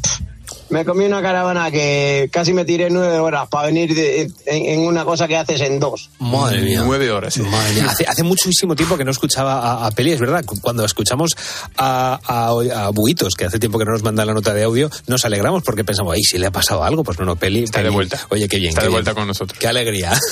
[0.73, 4.79] me comí una caravana que casi me tiré nueve horas para venir de- en, en
[4.87, 6.09] una cosa que haces en dos.
[6.19, 6.81] Madre mía.
[6.85, 7.41] Nueve horas, sí.
[7.41, 7.87] Madre mía.
[7.89, 10.43] Hace, hace muchísimo tiempo que no escuchaba a, a Peli, es verdad.
[10.45, 11.31] cu- Cuando escuchamos
[11.77, 14.89] a, a, a Buitos, que hace tiempo que no nos manda la nota de audio,
[15.07, 17.63] nos alegramos porque pensamos, ay, si le ha pasado algo, pues no, no, Peli.
[17.63, 17.95] Está de Peli.
[17.95, 18.19] vuelta.
[18.29, 18.69] Oye, qué bien.
[18.69, 18.95] Está qué de bien.
[18.95, 19.57] vuelta con nosotros.
[19.59, 20.11] Qué alegría.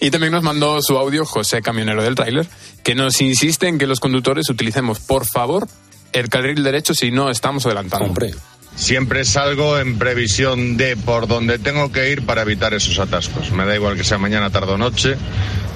[0.00, 2.46] Y también nos mandó su audio José Camionero del Tráiler,
[2.82, 5.66] que nos insiste en que los conductores utilicemos, por favor,
[6.12, 8.06] el carril derecho si no estamos adelantando.
[8.06, 8.34] Hombre.
[8.76, 13.52] Siempre salgo en previsión de por donde tengo que ir para evitar esos atascos.
[13.52, 15.16] Me da igual que sea mañana, tarde o noche,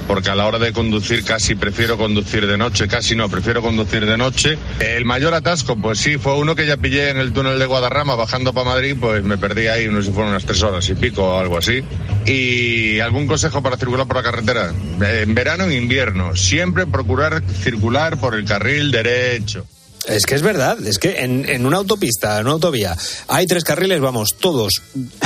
[0.08, 4.04] porque a la hora de conducir casi prefiero conducir de noche, casi no, prefiero conducir
[4.04, 4.58] de noche.
[4.80, 8.16] El mayor atasco, pues sí, fue uno que ya pillé en el túnel de Guadarrama
[8.16, 10.94] bajando para Madrid, pues me perdí ahí, no sé si fueron unas tres horas y
[10.94, 11.84] pico o algo así.
[12.26, 18.18] Y algún consejo para circular por la carretera, en verano, en invierno, siempre procurar circular
[18.18, 19.66] por el carril derecho.
[20.08, 22.96] Es que es verdad, es que en, en una autopista, en una autovía,
[23.28, 24.80] hay tres carriles, vamos todos,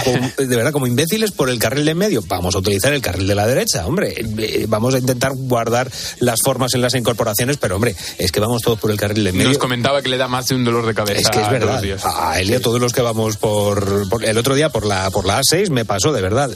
[0.04, 2.22] con- de verdad, como imbéciles por el carril de en medio.
[2.26, 4.14] Vamos a utilizar el carril de la derecha, hombre.
[4.38, 8.62] Eh, Vamos a intentar guardar las formas en las incorporaciones, pero hombre, es que vamos
[8.62, 9.48] todos por el carril de en medio.
[9.50, 11.82] Nos comentaba que le da más de un dolor de cabeza Es que es verdad.
[12.04, 15.10] A él y a todos los que vamos por, por- El otro día por la,
[15.10, 16.50] por la A6 me pasó, de verdad.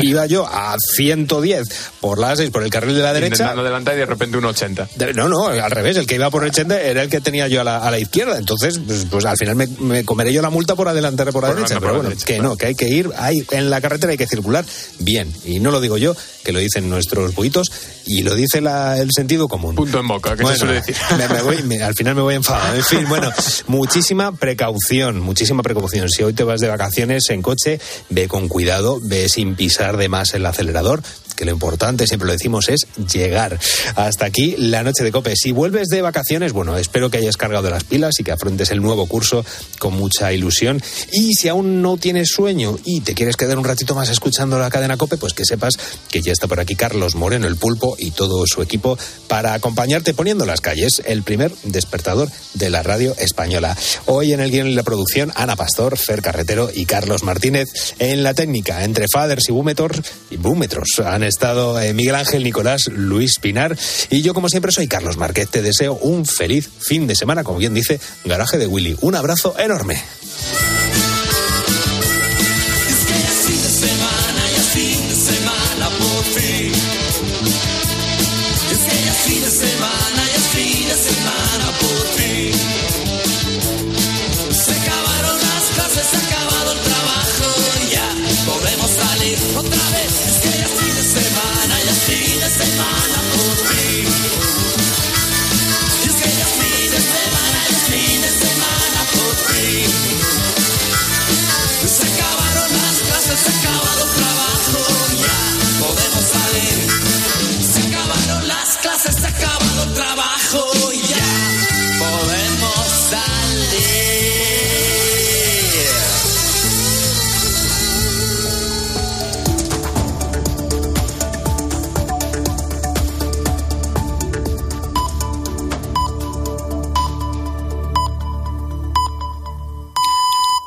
[0.00, 1.68] Iba yo a 110
[2.00, 3.34] por la A6, por el carril de la derecha.
[3.34, 4.88] Intentando adelantar y de repente un 80.
[4.96, 7.48] De- No, no, al revés, el que iba por el 80 era el que tenía
[7.48, 8.38] yo a la, a la izquierda.
[8.38, 11.54] Entonces, pues, pues al final me, me comeré yo la multa por adelantar por la
[11.54, 11.78] derecha.
[11.80, 12.48] Pero bueno, derecha, que claro.
[12.50, 14.64] no, que hay que ir, hay, en la carretera hay que circular
[14.98, 15.32] bien.
[15.44, 16.14] Y no lo digo yo,
[16.44, 17.70] que lo dicen nuestros buitos
[18.06, 19.74] y lo dice la- el sentido común.
[19.74, 20.96] Punto en boca, que Bueno, se suele decir.
[21.18, 22.74] me- me voy- me- al final me voy enfadado.
[22.74, 23.30] En fin, bueno,
[23.66, 26.08] muchísima precaución, muchísima precaución.
[26.08, 30.08] Si hoy te vas de vacaciones en coche, ve con cuidado, ve sin pisar de
[30.08, 31.02] más el acelerador,
[31.38, 33.58] que lo importante, siempre lo decimos, es llegar.
[33.94, 35.34] Hasta aquí la noche de cope.
[35.36, 38.82] Si vuelves de vacaciones, bueno, espero que hayas cargado las pilas y que afrontes el
[38.82, 39.44] nuevo curso
[39.78, 40.82] con mucha ilusión.
[41.12, 44.68] Y si aún no tienes sueño y te quieres quedar un ratito más escuchando la
[44.68, 45.74] cadena cope, pues que sepas
[46.10, 50.14] que ya está por aquí Carlos Moreno, el pulpo, y todo su equipo para acompañarte
[50.14, 53.76] poniendo las calles, el primer despertador de la radio española.
[54.06, 57.68] Hoy en el guion y la producción, Ana Pastor, Fer Carretero y Carlos Martínez.
[58.00, 62.88] En la técnica, entre faders y búmetros, y búmetros, han estado eh, Miguel Ángel Nicolás,
[62.88, 63.76] Luis Pinar,
[64.10, 65.48] y yo como siempre soy Carlos Márquez.
[65.48, 68.96] Te deseo un feliz fin de semana, como bien dice Garaje de Willy.
[69.00, 70.02] Un abrazo enorme.